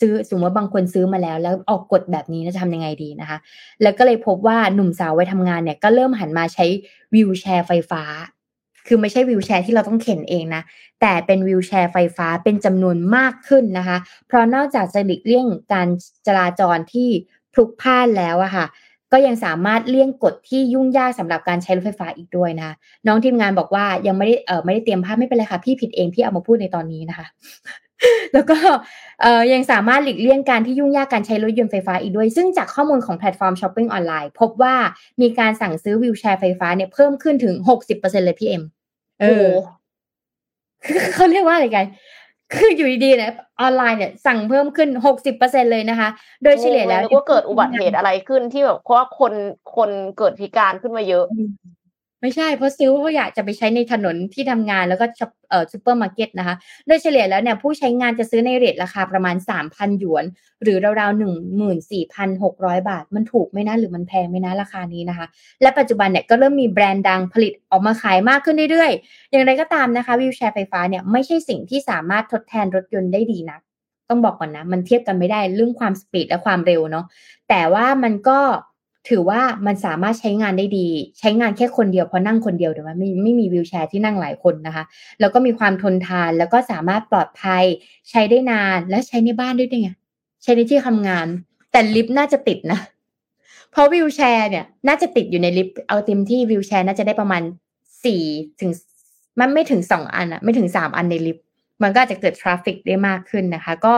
[0.00, 3.38] ซื้อสมมติว่าบางคนซื้อมาแล้ว แล้วออกกฎแบบนี้จะทำยังไงดีนะคะ
[3.82, 6.66] แล้วก็เลยพบว่าหนุ่มสาววัยทำงานเนี่ยก็เริ่มหันมาใช้
[7.14, 8.02] วิวแชร์ไฟฟ้า
[8.86, 10.62] คือไม่ใช่วิวแชร์ที่เราต้องเข็นเองนะ
[11.00, 15.88] แต่เป็นวิวแชร์ไฟฟ้าเป็นจำนวนมากขึ้นนะคะ เพราะนอกจากจะหลีกเลี่ยงการ
[16.26, 17.08] จราจรที่
[17.52, 18.66] พลุกพล่านแล้วอะค่ะ
[19.12, 22.70] ก็ยังสามารถเลี่ยงกฎที่ยุ่งยากสำหรับการใช้รถไฟฟ้าอีกด้วยนะ
[23.06, 27.26] น้องทีมงานบอกว่ายังไม่ได้เออไม่ได้เตรียมภาพไม่เป็นไรค่ะ พี่ผิดเองพี่เอามาพูดในตอนนี้นะคะ
[28.34, 28.56] แล้วก็
[29.52, 34.74] ยังสามารถหลีกเลี่ยงการที่ยุ่งยากการใช้รถยนต์ไฟฟ้าอีกด้วย ซึ่งจากข้อมูลของแพลตฟอร์มช้อปปิ้งออนไลน์พบว่า
[35.20, 38.62] มีการสั่งซื้อ wheelchair ไฟฟ้าเนี่ยเพิ่มขึ้นถึงหกสิบเปอร์เซ็นเลยพี่เอ็ม
[39.20, 39.48] เออ
[41.14, 41.86] เขาเรียกว่าอะไรกัน
[42.54, 46.08] คืออยู่ดีๆเนี่ยออนไลน์เนี่ยสั่งเพิ่มขึ้นหกสิบเปอร์เซ็นเลยนะคะ
[46.42, 49.32] โดยเฉลี่ยแล้วก็เกิดอุบัติเหตุอะไรขึ้นที่แบบเพราะคน
[49.76, 51.24] คนเกิดพิการขึ้นมาเยอะ
[52.22, 55.06] ไม่ใช่เพราะซิลเขาอยากจะไปใช้ในถนนที่ทำงานแล้วก็
[55.50, 56.56] เอ่อซูเปอร์มาร์เก็ตนะคะ
[56.86, 60.24] โดยเฉลี่ยแล้วเนี่ยผู้ใช้งานจะซื้อใน rate ราคาประมาณสามพันหยวน
[60.62, 65.26] หรือราวๆหนึ่งหมื่นสี่พันหกร้อยบาท มันถูกไหมนะหรือมันแพงไหมนะราคานี้นะคะ
[65.62, 73.58] และปัจจุบันเนี่ยก็เริ่มมีแบรนด์ดังผลิตออกมาขายมากขึ้นเรื่อยๆ อย่างไรก็ตามนะคะ wheelchair ไฟฟ้าเนี่ยไม่ใช่สิ่งที่สามารถทดแทนรถยนต์ได้ดีนะ
[74.08, 77.04] ต้องบอกก่อนนะ มันเทียบกันไม่ได้เรื่องความ speed และความเร็วเนาะ
[77.48, 78.38] แต่ว่ามันก็
[79.08, 80.88] ถือว่ามันสามารถใช้งานได้ดี
[81.18, 84.84] ใช้งานแค่คนเดียวเพราะนั่งคนเดียวแต่ว่าไม่ไม่มี wheelchair ที่นั่งหลายคนนะคะ
[85.20, 87.64] แล้วก็มีความทนทานแล้วก็สามารถปลอดภัย
[88.10, 89.90] ใช้ได้นานและใช้ในบ้านด้วยไง
[90.42, 91.26] ใช้ในที่ทำงาน
[91.72, 92.80] แต่ลิฟต์น่าจะติดนะ
[93.70, 97.42] เพราะ wheelchair เนี่ย น่าจะติดอยู่ในลิฟต์เอาเต็มที่ wheelchair น่าจะได้ประมาณ
[98.04, 98.22] สี่
[98.60, 98.70] ถึง
[99.40, 101.44] มันไม่ถึงสองอันอะไม่ถึงสามอันในลิฟต์
[101.82, 103.94] มันก็อาจจะเกิด traffic ได้มากขึ้นนะคะ ก็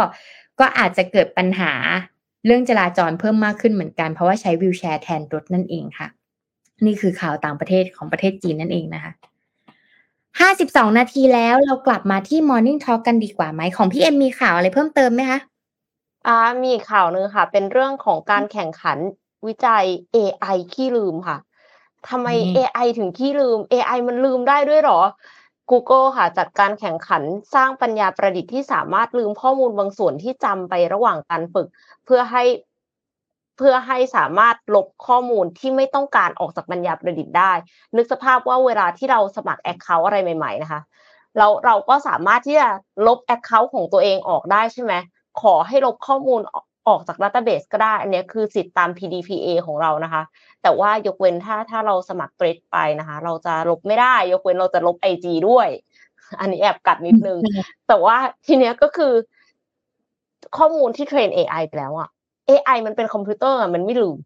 [0.60, 1.72] ก็อาจจะเกิดปัญหา
[2.46, 6.08] เรื่องจราจรเพิ่มมากขึ้นเหมือนกัน เพราะว่าใช้วิวแชร์แทนรถนั่นเองค่ะ
[6.86, 9.12] นี่คือข่าวต่างประเทศของประเทศจีนนั่นเองนะคะ
[10.40, 15.38] ห้าสิบสองนาทีแล้วเรากลับมาที่ Morning Talk กันดีกว่าไหมของพี่เอ็มมีข่าวอะไรเพิ่มเติมไหมคะ
[16.26, 18.98] อ่ามีข่าวนึงค่ะ เป็นเรื่องของการแข่งขัน
[19.46, 19.84] วิจัย
[20.14, 21.36] AI ขี้ลืมค่ะ
[22.08, 25.00] ทำไม AI ถึงขี้ลืม AI มันลืมได้ด้วยหรอ
[25.70, 27.22] Google ค่ะจัดการแข่งขัน
[27.54, 31.68] สร้างปัญญาประดิษฐ์ที่สามารถลืมข้อมูลบางส่วนที่จำไประหว่างการฝึก
[32.04, 32.44] เพื่อให้
[33.56, 37.52] เพื่อให้สามารถลบข้อมูลที่ไม่ต้องการออกจากปัญญาประดิษฐ์ได้
[37.96, 40.80] นึกสภาพว่าเวลาที่เราสมัคร account อะไรใหม่ๆนะคะ
[41.36, 42.68] เราเราก็สามารถที่จะ
[43.06, 44.92] ลบ account ของตัวเองออกได้ใช่ไหม
[45.42, 46.40] ขอให้ลบข้อมูล
[46.90, 50.22] ออกจาก database ก็ได้ อันนี้คือสิทธิ์ตาม PDPA ของเรานะคะ
[50.62, 55.68] แต่ว่ายกเว้นถ้าถ้าเราสมัคร Threads ไปนะคะ เราจะลบไม่ได้ ยกเว้นเราจะลบไอจีด้วย
[56.40, 57.38] อันนี้แอบกัดนิดนึง
[57.88, 58.16] แต่ว่า
[58.46, 59.12] ทีเนี้ยก็คือ
[60.56, 62.08] ข้อมูลที่เทรน AI ไปแล้วอะ
[62.48, 64.16] AI มันเป็นคอมพิวเตอร์อะมันไม่ลืม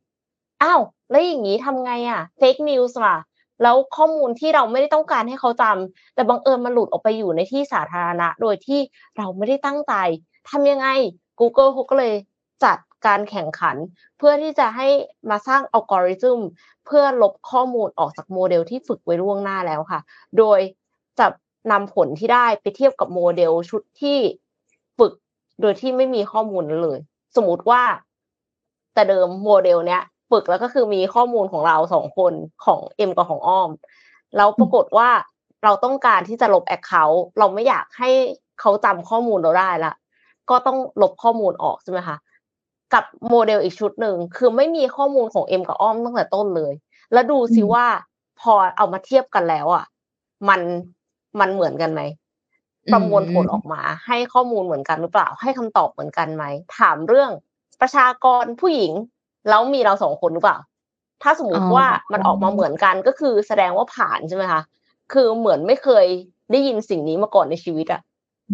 [0.62, 3.16] อ้าว แล้วอย่างนี้ทำไงอะเฟกนิวส์ล่ะ
[3.62, 8.80] แล้วข้อมูลที่เราไม่ได้ต้องการให้เขาจำแต่บังเอิญมันหลุดออกไปอยู่ในที่สาธารณะ โดยที่
[9.16, 9.94] เราไม่ได้ตั้งใจ
[10.50, 10.86] ทำยังไง
[11.40, 12.14] Google เขาก็เลย
[12.64, 13.76] จัดการแข่งขัน
[14.18, 14.88] เพื่อที่จะให้
[15.30, 16.40] มาสร้างอัลกอริทึม
[16.86, 20.00] เพื่อลบข้อมูลออกจากโมเดลที่ฝึกไว้ล่วงหน้าแล้วค่ะ
[20.38, 20.60] โดย
[21.18, 21.26] จะ
[21.72, 24.18] นำผลที่ได้ไปเทียบกับโมเดลชุดที่
[24.98, 25.12] ฝึก
[25.60, 26.98] โดยที่ไม่มีข้อมูลเลย
[27.36, 27.82] สมมติว่า
[28.94, 32.32] แต่เดิมโมเดลเนี้ยฝึกแล้วก็คือมีข้อมูลของเราสองคน
[32.64, 33.70] ของเอ็มกับของอ้อม
[34.36, 35.10] แล้วปรากฏว่า
[35.64, 38.10] เราต้องการที่จะลบ account เราไม่อยากให้
[38.60, 39.92] เขาจำข้อมูลเราได้ละ
[40.50, 42.16] ก็ต้องลบข้อมูลออกใช่ไหมคะ
[42.94, 46.72] กับโมเดลอีกชุดหนึ่งคือไม่มีข้อมูลของเอ็มกับอ้อมตั้งแต่ต้นเลย
[47.12, 47.86] แล้วดูซิว่า
[48.40, 49.84] พอเอามาเทียบกันแล้วอะ
[50.48, 50.60] มัน
[51.40, 52.02] มันเหมือนกันไหม
[52.92, 56.44] ประมวลผลออกมา ให้ข้อมูลเหมือนกันหรือเปล่า ให้คำตอบเหมือนกันไหม
[56.78, 57.30] ถามเรื่อง
[57.80, 58.92] ประชากรผู้หญิง
[59.48, 60.58] แล้วมีเราสองคนหรือเปล่า
[61.22, 64.62] ถ้าสมมติว่ามันออกมาเหมือนกันก็คือแสดงว่าผ่านใช่ไหมคะ
[65.12, 66.06] คือเหมือนไม่เคย
[66.50, 68.00] ได้ยินสิ่งนี้มาก่อนในชีวิตอะ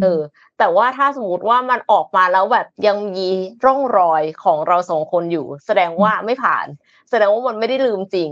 [0.03, 0.21] เออ
[0.59, 3.29] แต่ว่าถ้าสมมติว่ามันออกมาแล้วแบบยังมี
[3.65, 6.67] ร่องรอยของเราสองคนอยู่ แสดงว่าไม่ผ่าน
[7.11, 8.29] แสดงว่ามันไม่ได้ลืมจริง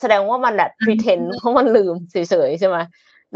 [0.00, 2.16] แสดงว่ามันแบบ pretend เพราะมันลืมเฉ
[2.48, 2.76] ยๆใช่ไหม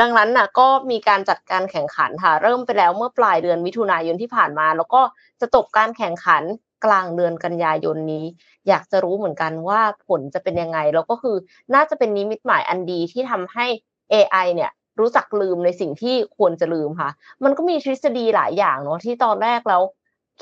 [0.00, 5.02] ดังนั้นน่ะก็มีการจัดการแข่งขันค่ะ เริ่มไปแล้วเมื่อปลายเดือนมิถุนายนที่ผ่านมา แล้วก็
[5.40, 6.42] จะจบการแข่งขัน
[6.84, 8.24] กลางเดือนกันยายนนี้
[8.68, 11.36] อยากจะรู้เหมือนกันว่าผลจะเป็นยังไง แล้วก็คือ
[11.74, 13.66] น่าจะเป็นนิมิตหมายอันดีที่ทำให้
[14.12, 17.11] AI เนี่ย รู้จักลืมในสิ่งที่ควรจะลืมค่ะ
[17.45, 19.82] มันก็มีทฤษฎีหลายอย่างเนาะที่ตอนแรกแล้ว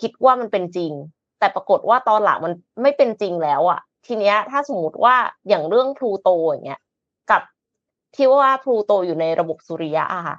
[0.01, 0.93] คิดว่ามันเป็นจริง
[1.39, 5.15] แต่ปรากฏว่าตอนหลังมันไม่เป็นจริงแล้วอะทีเนี้ยถ้าสมมติว่า
[5.49, 6.81] อย่างเรื่องพลูโตอย่างเงี้ย
[7.31, 7.43] กับ
[8.15, 10.37] ที่ว่าพลูโตอยู่ในระบบสุริยะอะค่ะ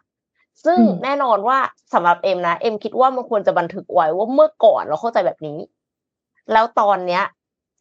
[0.66, 1.58] ซึ่งแน่นอนว่า
[1.94, 5.60] สำหรับเอ็มนะเอ็มคิดว่ามันควรจะบันทึกไว้ว่าเมื่อก่อนเราเข้าใจแบบนี้
[6.52, 7.24] แล้วตอนเนี้ย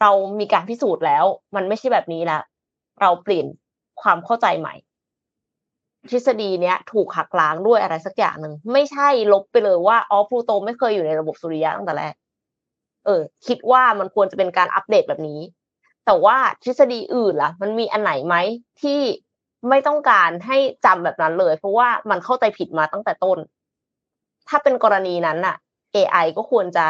[0.01, 1.24] เรามีการพิสูจน์แล้ว
[1.57, 2.43] มันไม่ใช่แบบนี้แล้ว
[3.01, 3.47] เราเปลี่ยน
[4.03, 4.74] ความเข้าใจใหม่
[6.11, 12.14] ทฤษฎีเนี้ยถูกหักล้างด้วยอะไรสักอย่างหนึ่งไม่ใช่ลบไปเลยว่าอ๋อพลูโตไม่เคยอยู่ในระบบสุริยะตั้งแต่แรก
[13.05, 15.40] เออ คิดว่ามันควรจะเป็นการอัปเดตแบบนี้
[16.07, 18.36] แต่ว่าทฤษฎีอื่นล่ะ มันมีอันไหนไหม
[18.82, 19.01] ที่
[19.68, 23.38] ไม่ต้องการให้จำแบบนั้นเลย เพราะว่ามันเข้าใจผิดมาตั้งแต่ต้น
[24.49, 25.57] ถ้าเป็นกรณีนั้นน่ะ
[25.94, 26.86] AI ก็ควรจะ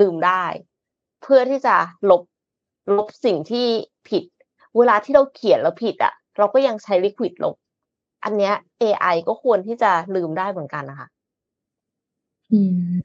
[0.00, 0.44] ลืมได้
[1.22, 1.76] เพื่อที่จะ
[2.10, 2.22] ลบ
[2.96, 3.66] ลบสิ่งที่
[4.08, 4.24] ผิด
[4.76, 7.56] เวลาที่เราเขียนแล้วผิดอะ เราก็ยังใช้ลิควิดลบ
[8.24, 11.08] อันเนี้ย AI ก็ควรที่จะลืมได้เหมือนกันนะคะ
[12.52, 12.60] อื
[12.96, 13.00] ม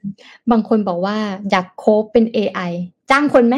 [0.50, 1.16] บางคนบอกว่า
[1.50, 2.70] อยากโคบเป็น AI
[3.10, 3.56] จ้างคนไหม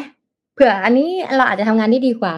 [0.54, 2.34] เผื่ออันนี้เราอาจจะทำงานได้ดีกว่า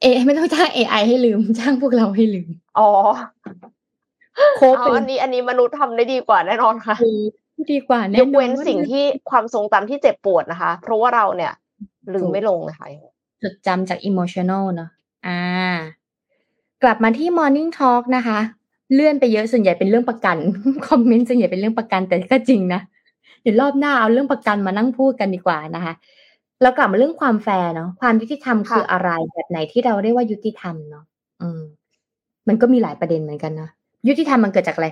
[0.00, 2.90] เอ ไม่ต้องจ้าง AI ให้ลืม จ้างพวกเราให้ลืม อ๋อ
[4.56, 6.96] โคเป็นอันนี้ อันนี้มนุษย์ทำได้ดีกว่าแน่นอนค่ะ
[7.72, 11.52] ดีกว่าแน่ยกเว้นสิ่งที่ความทรงจำที่เจ็บปวดนะคะ เพราะว่าเราเนี่ย
[12.14, 12.88] ลืมไม่ลงเลยค่ะ
[13.42, 14.90] จดจำจาก emotional เนาะ
[15.26, 15.40] อ่า
[16.82, 18.38] กลับมาที่ Morning Talk นะคะ
[18.92, 20.36] เลื่อนไปเยอะส่วนใหญ่เป็นเรื่องประกัน
[20.88, 22.80] คอมเมนต์ส่วนใหญ่เป็นเรื่องประกันแต่ก็จริงนะ
[23.42, 25.94] เดี๋ยวรอบหน้าเอาเรื่องประกันมานั่งพูดกันดีกว่านะคะ
[26.62, 31.04] แล้วกลับมาเรื่องความแฟร์เนาะความยุติธรรมคืออะไรแบบไหนที่เราเรียกว่ายุติธรรมเนาะ
[31.42, 31.62] อืม
[32.48, 33.68] มันก็มีหลายประเด็นเหมือนกันนะ
[34.08, 34.88] ยุติธรรมมันเกิดจากอะไร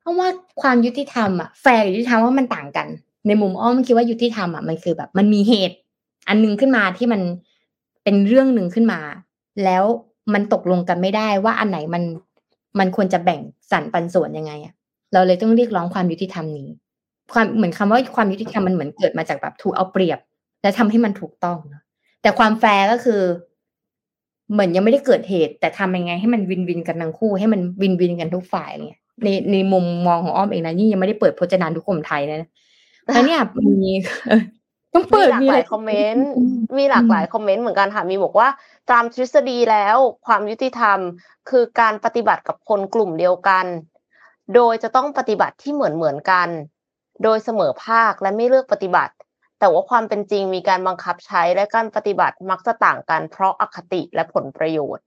[0.00, 0.28] เพราะว่า
[0.62, 2.86] ความยุติธรรมอะแฟร์ยุติธรรมว่ามันต่างกัน
[3.26, 5.76] ในมุมอ้อมคิดว่ายุติธรรมอะมันคือแบบ มันมีเหตุ
[6.28, 7.20] อันนึงขึ้นมาที่มัน
[8.04, 9.00] เป็นเรื่องหนึ่งขึ้นมา
[9.64, 9.84] แล้ว
[10.34, 12.02] มันตกลงกันไม่ได้ว่าอันไหนมัน
[12.78, 13.40] มันควรจะแบ่ง
[13.70, 14.74] สรรปันส่วนยังไงอะ
[15.12, 16.68] เราเลยต้องเรียกร้องความยุติธรรมนี้
[17.32, 20.18] ความเหมือนคำว่าความยุติธรรมมันเหมือนเกิดมาจากแบบถูกเอาเปรียบ
[20.62, 21.82] และทำให้มันถูกต้องนะ
[22.22, 23.20] แต่ความแฟร์ก็คือ
[24.52, 32.48] เหมือนยังไม่ได้เกิดเหตุ แต่ทำยังไง ให้มันวินวินกันทั้งคู่ ให้มันวินวินกันทุกฝ่ายเนี่ยในในมุมมองของอ้อมเองนะนี่ยังไม่ได้เปิดพจนานุกรมไทยนะ
[33.12, 33.40] แล้วเนี่ย
[33.82, 33.92] มี
[34.94, 36.30] ต้องเปิดมีหลายคอมเมนต์
[36.78, 38.48] มีหลากหลายคอมเมนต์เหมือนกันค่ะมีบอกว่า
[38.90, 40.98] ตามทฤษฎีแล้วความยุติธรรม
[41.50, 43.66] คือการปฏิบัติกับคนกลุ่มเดียวกัน
[44.54, 46.48] โดยจะต้องปฏิบัติที่เหมือนเหมือนกัน
[47.22, 49.14] โดยเสมอภาคและไม่เลือกปฏิบัติ
[49.58, 55.04] แต่ว่าความเป็นจริงมีการบังคับใช้และการปฏิบัติมักจะต่างกัน เพราะอคติและผลประโยชน์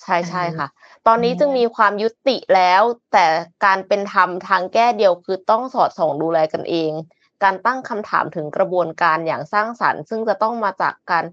[0.00, 0.66] ใช่ใช่ค่ะ
[1.06, 2.82] ตอนนี้จึงมีความยุติแล้ว
[3.12, 3.26] แต่
[3.64, 6.92] การเป็นธรรมทางแก้เดียวคือต้องสอดส่องดูแลกันเอง
[7.42, 11.24] การตั้งคำถามถึงกระบวนการอย่างสร้างสรรค์ ซึ่งจะต้องมาจากการ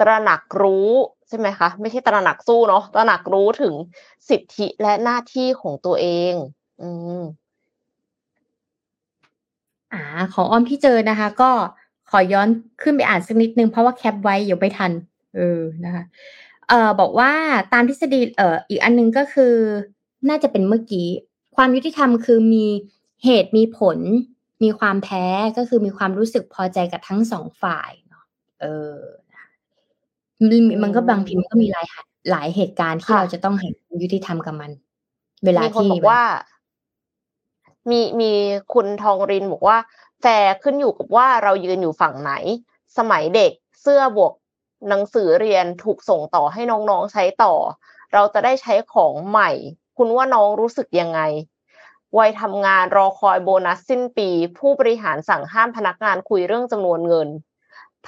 [0.00, 0.90] ตระหนักรู้
[1.28, 3.74] ใช่ไหมคะ ไม่ใช่ตระหนักสู้เนาะตระหนักรู้ถึง
[4.28, 6.34] สิทธิและหน้าที่ของตัวเอง
[6.80, 6.88] อื
[7.18, 7.22] ม
[9.92, 10.02] อ่า
[10.34, 11.50] ของอ้อมที่เจอนะคะ ก็
[12.10, 12.48] ขอย้อน
[12.82, 14.92] ขึ้นไปอ่านสักนิดนึงเพราะว่าแคปไว้อยู่ไม่ทัน
[15.36, 16.04] เออนะคะ
[16.68, 17.32] เอ่อบอกว่า
[17.72, 19.54] ตามทฤษฎีเอ่ออีกอันนึงก็คือ
[20.28, 21.08] น่าจะเป็นเมื่อกี้
[21.56, 22.66] ความยุติธรรมคือมี
[23.24, 23.98] เหตุมีผล
[24.62, 25.24] มีความแพ้
[25.56, 28.24] ก็คือมีความรู้สึกพอใจกับทั้งสองฝ่ายเนาะ
[28.60, 28.96] เออ
[30.82, 31.86] มันก็บางทีมันก็มีหลาย
[32.30, 34.70] หลายเหตุการณ์ที่เราจะต้องเห็นยุติธรรมกับมัน
[35.44, 36.22] เวลาที่บอกว่า
[37.90, 38.32] มีมี
[38.72, 39.78] คุณทองรินบอกว่า
[40.20, 42.32] แฟร์ขึ้นอยู่กับว่าเรายืนอยู่ฝั่งไหน
[42.98, 43.52] สมัยเด็ก
[43.82, 44.32] เสื้อบวก
[44.88, 47.54] หนังสือเรียนถูกส่งต่อให้น้องๆใช้ต่อ
[48.12, 49.50] เราจะได้ใช้ของใหม่
[49.96, 51.20] คุณว่าน้องรู้สึกยังไง
[52.18, 57.28] วัยทำงานรอคอยโบนัสสิ้นปี ผู้บริหารสั่งห้ามพนักงานคุยเรื่องจำนวนเงิน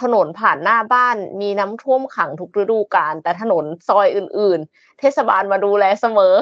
[0.00, 6.34] ถนนผ่านหน้าบ้านมีน้ำท่วมขังทุกฤดูกาลแต่ถนนซอยอื่น ๆ เทศบาลมาดูแลเสมอ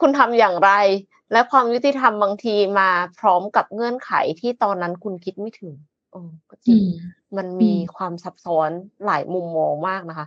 [0.00, 0.70] คุณทำอย่างไร
[1.32, 4.10] และความยุติธรรมบางทีมาพร้อมกับเงื่อนไข
[4.40, 5.72] ที่ตอนนั้นคุณคิดไม่ถึง
[6.14, 6.22] อ๋อ
[6.66, 6.84] จริง
[7.36, 8.70] มันมีความซับซ้อน
[9.04, 10.26] หลายมุมมองมากนะคะ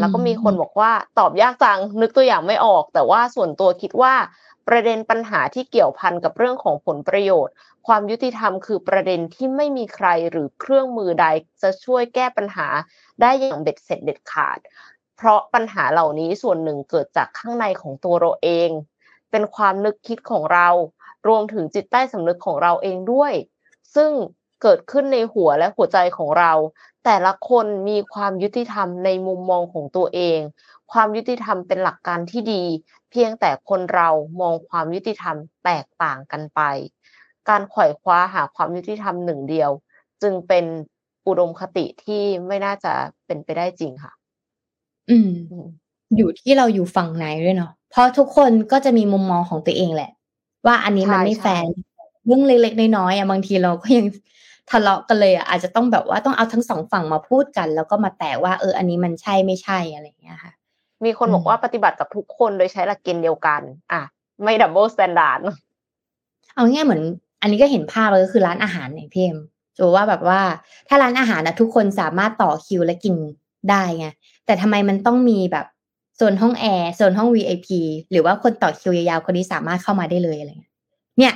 [0.00, 4.14] แล้วก็มีคนบอกว่าตอบยากจังนึกตัวอย่างไม่ออก แต่ว่าส่วนตัวคิดว่า
[4.68, 7.54] ประเด็นปัญหาที่เกี่ยวพันกับเรื่องของผลประโยชน์
[7.86, 11.26] ความยุติธรรมคือประเด็นที่ไม่มีใครหรือเครื่องมือใด
[11.62, 12.66] จะช่วยแก้ปัญหา
[13.20, 14.58] ได้อย่างเบ็ดเสร็จเด็ดขาด
[15.16, 18.70] เพราะปัญหาเหล่านี้ส่วนหนึ่งเกิดจากข้างในของตัวเราเอง
[19.30, 20.68] เป็นความนึกคิดของเรา
[21.28, 23.32] รวมถึงจิตใต้สำนึกของเราเองด้วย
[23.94, 24.10] ซึ่ง
[24.62, 26.52] เกิดขึ้นในหัวและหัวใจของเรา
[27.04, 30.38] แต่ละคนมีความยุติธรรมในมุมมองของตัวเอง
[30.92, 32.62] ความยุติธรรมเป็นหลักการที่ดี
[33.14, 34.08] พียงแต่คนเรา
[34.40, 36.60] มองความยุติธรรมแตกต่างกันไป
[37.48, 39.70] การขว่ยคว้าหาความยุติธรรมหนึ่งเดียว
[40.22, 40.64] จึงเป็น
[41.26, 42.92] อุดมคติที่ไม่น่าจะ
[43.26, 44.12] เป็นไปได้จริงค่ะ
[45.10, 45.30] อืม
[46.16, 50.10] อยู่ที่เราอยู่ฝั่งไหนด้วยเนาะเพราะทุกคนก็จะมีมุมมองของตัวเองแหละ
[50.66, 51.68] ว่าอันนี้มันไม่แฟร์
[52.26, 54.06] เรื่องเล็กๆน้อยๆอะบางทีเราก็ยัง
[54.70, 60.52] ทะเลาะกันเลยอะอาจจะต้องแบบว่าต้องเอาทั้งสองฝั่งมาพูดกัน แล้วก็มาแตกว่าเอออันนี้มันใช่ไม่ใช่อะไรอย่างเงี้ยค่ะ
[61.04, 63.60] มีคนบอกว่าปฏิบัติกับทุกคนโดยใช้หลักเกณฑ์เดียวกัน
[63.92, 64.00] อะ
[64.42, 65.40] ไม่ double standard
[66.54, 67.02] เอาง่ายเหมือน
[67.40, 69.38] อันนี้ก็เห็นภาพเลยก็คือร้านอาหารเนี่ยพี่เอ็ม
[69.78, 70.40] ดูว่าแบบว่า
[70.88, 73.14] ถ้าร้านอาหารนะทุกคนสามารถต่อคิวและกิน
[73.70, 74.06] ได้ไง
[74.46, 75.66] แต่ทำไมมันต้องมีแบบ
[76.16, 77.68] โซนห้องแอร์โซนห้อง VIP
[78.10, 80.72] หรือว่าคนต่อคิวยาวๆคนนี้สามารถเข้ามาได้เลยอะไรเงี้ย
[81.18, 81.34] เนี่ย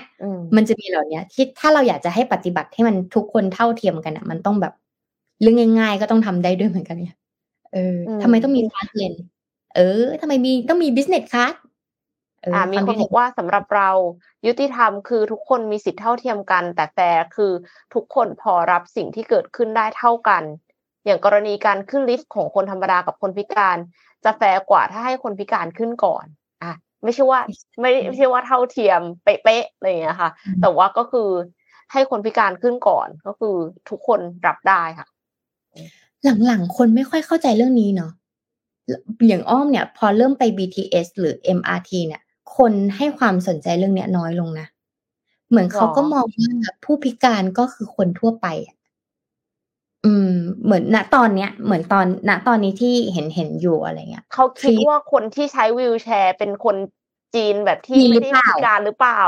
[0.57, 4.75] มันจะมีเหล่านี้ที่ถ้าเราอยากจะให้ปฏิบัติให้มันทุกคนเท่าเทียมกันอะ มันต้องแบบ
[5.41, 7.17] เรื่องง่าย ๆ ก็ต้องทำได้ด้วยเหมือนกันเนี่ย
[7.73, 9.15] เออทำไมต้องมีคลาสเลน
[9.79, 11.55] เออทำไมมีต้องมีบิสเนสคลาส
[12.55, 13.91] อ่ามีคนบอกว่าสำหรับเรา
[14.47, 17.53] ยุติธรรมคือทุกคนมีสิทธิเท่าเทียมกัน แต่แฟร์คือ
[17.95, 20.43] ทุกคนพอรับสิ่งที่เกิดขึ้นได้เท่ากัน
[21.05, 23.77] อย่างกรณีการขึ้นลิฟต์ของคนธรรมดากับคนพิการ
[24.25, 26.25] จะแฟร์กว่าถ้าให้คนพิการขึ้นก่อน
[26.63, 26.73] อะ
[27.03, 27.41] ไม่ใช่ว่า
[27.81, 31.29] ไม่ไม่ใช่ว่าเท่าเทียมเป๊ะๆอะไรอย่างเงี้ยค่ะ แต่ว่าก็คือ
[31.93, 33.55] ให้คนพิการขึ้นก่อนก็คือ
[33.91, 35.07] ทุกคนรับได้ค่ะ
[36.47, 38.13] หลังๆคนไม่ค่อยเข้าใจเรื่องนี้เนาะ
[39.29, 42.23] อย่างอ้อมเนี่ย พอเริ่มไป BTS หรือ MRT เนี่ย
[42.57, 44.67] คนให้ความสนใจเรื่องเนี้ยน้อยลงนะ
[45.49, 46.53] เหมือนเขาก็มองว่า
[46.85, 48.47] ผู้พิการก็คือคนทั่วไป
[50.05, 50.33] อืม
[50.65, 56.77] เหมือนณตอนเนี้ย เหมือนตอนณตอนนี้ที่เห็นเห็นอยู่อะไรเงี้ยเขาคิดว่าคนที่ใช้วีลแชร์เป็นคน
[57.35, 59.23] จีนแบบที่ไม่ได้พิการหรือเปล่า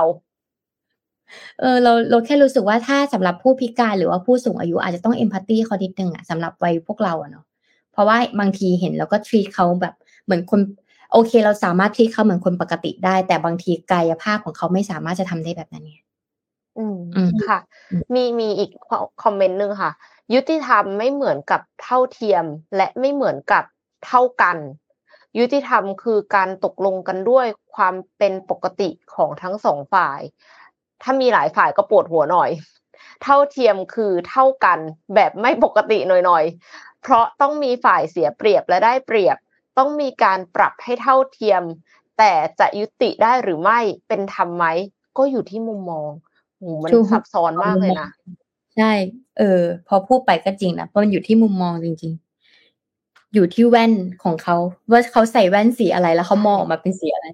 [1.61, 7.45] เออเราเราแค่รู้สึกว่าถ้าสำหรับผู้พิการหรือว่าผู้สูงอายุอาจจะต้องเอมพัตตีเขาดิดนึงอะสำหรับวัยพวกเราอะเนาะ
[7.93, 10.61] เพราะว่าบางทีเห็นแล้วก็ทรีตเขาแบบเหมือนคน
[11.13, 16.03] โอเค เราสามารถทรีตเขาเหมือนคนปกติได้ แต่บางทีกายภาพของเขาไม่สามารถจะทำได้แบบนั้นเนี่ย
[16.79, 16.99] อืม
[17.49, 17.59] ค่ะ
[18.15, 18.71] มีมีอีก
[19.23, 19.93] คอมเมนต์หนึ่งค่ะ
[20.35, 22.45] ยุติธรรมไม่เหมือนกับเท่าเทียม
[22.77, 23.65] และไม่เหมือนกับ
[24.07, 24.57] เท่ากัน
[25.39, 30.21] ยุติธรรมคือการตกลงกันด้วยความเป็นปกติของทั้งสองฝ่าย
[31.03, 32.51] ถ้ามีหลายฝ่ายก็ปวดหัวหน่อย
[33.23, 34.79] เท่าเทียมคือเท่ากัน
[35.15, 39.37] แบบไม่ปกติหน่อยๆ เพราะต้องมีฝ่ายเสียเปรียบและได้เปรียบ
[39.79, 41.63] ต้องมีการปรับให้เท่าเทียม
[42.19, 43.79] แต่จะยุติได้หรือไม่
[44.09, 44.67] เป็นธรรมไหม
[45.19, 46.11] ก็อยู่ที่มุมมอง
[46.59, 48.09] โหมันซับซ้อนมากเลยนะ
[48.77, 48.93] ใช่
[49.39, 53.93] เออ พอพูดไปก็จริงนะเพราะมันอยู่ที่มุมมองจริง ๆ อยู่ที่แว่น
[54.25, 54.57] ของเขา
[54.91, 57.27] ว่าเขาใส่แว่นสีอะไรแล้วเขามองออกมาเป็นสีอะไร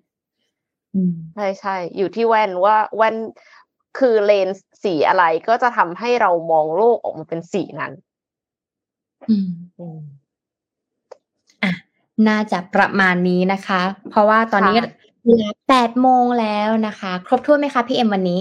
[1.35, 3.17] ใช่ใช่อยู่ที่แว่นว่าแว่น
[3.99, 7.93] คือเลนส์สีอะไรก็จะทำให้เรามองโลกออกมาเป็นสีนั้น
[9.31, 9.49] อืม
[11.63, 11.73] อะ
[12.29, 14.79] น่าจะประมาณนี้นะคะ เพราะว่าตอนนี้
[15.27, 18.41] เวลาแปดโมงแล้วนะคะ ครบถ้วนไหมคะพี่เอ็มวันนี้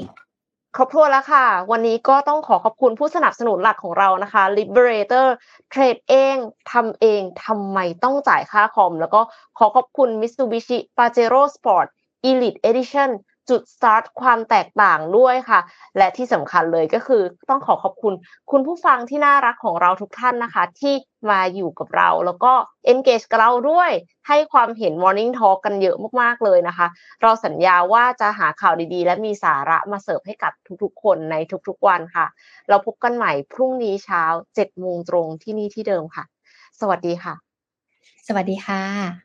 [0.75, 5.27] ครบถ้วนแล้วค่ะ วันนี้ก็ต้องขอขอบคุณผู้สนับสนุนหลักของเรานะคะ Liberator
[5.69, 6.35] เทรดเอง
[6.71, 9.21] ทำเองทำไมต้องจ่ายค่าคอม แล้วก็
[9.57, 11.87] ขอขอบคุณ Mitsubishi Pajero Sport
[12.29, 13.09] Elite Edition
[13.49, 15.59] จุดสตาร์ทความแตกต่างด้วยค่ะ
[15.97, 18.13] และที่สำคัญเลยก็คือต้องขอขอบคุณ
[18.51, 20.93] คุณผู้ฟังที่น่ารักของเราทุกท่านนะคะ ที่
[21.29, 22.53] มาอยู่กับเราแล้วก็
[22.91, 23.91] engage กับเราด้วย
[24.27, 26.87] ให้ความเห็น morning talk กันเยอะมากๆเลยนะคะ
[27.21, 31.35] เราสัญญาว่าจะหาข่าวดีๆ และมีสาระมาเสิร์ฟให้กับทุกๆ คนใน
[31.67, 32.25] ทุกๆวันค่ะ
[32.69, 34.23] เราพบกันใหม่พรุ่งนี้เช้า
[34.55, 36.23] 7โมงตรงที่นี่ที่เดิมค่ะ
[36.79, 37.33] สวัสดีค่ะ
[38.27, 39.24] สวัสดีค่ะ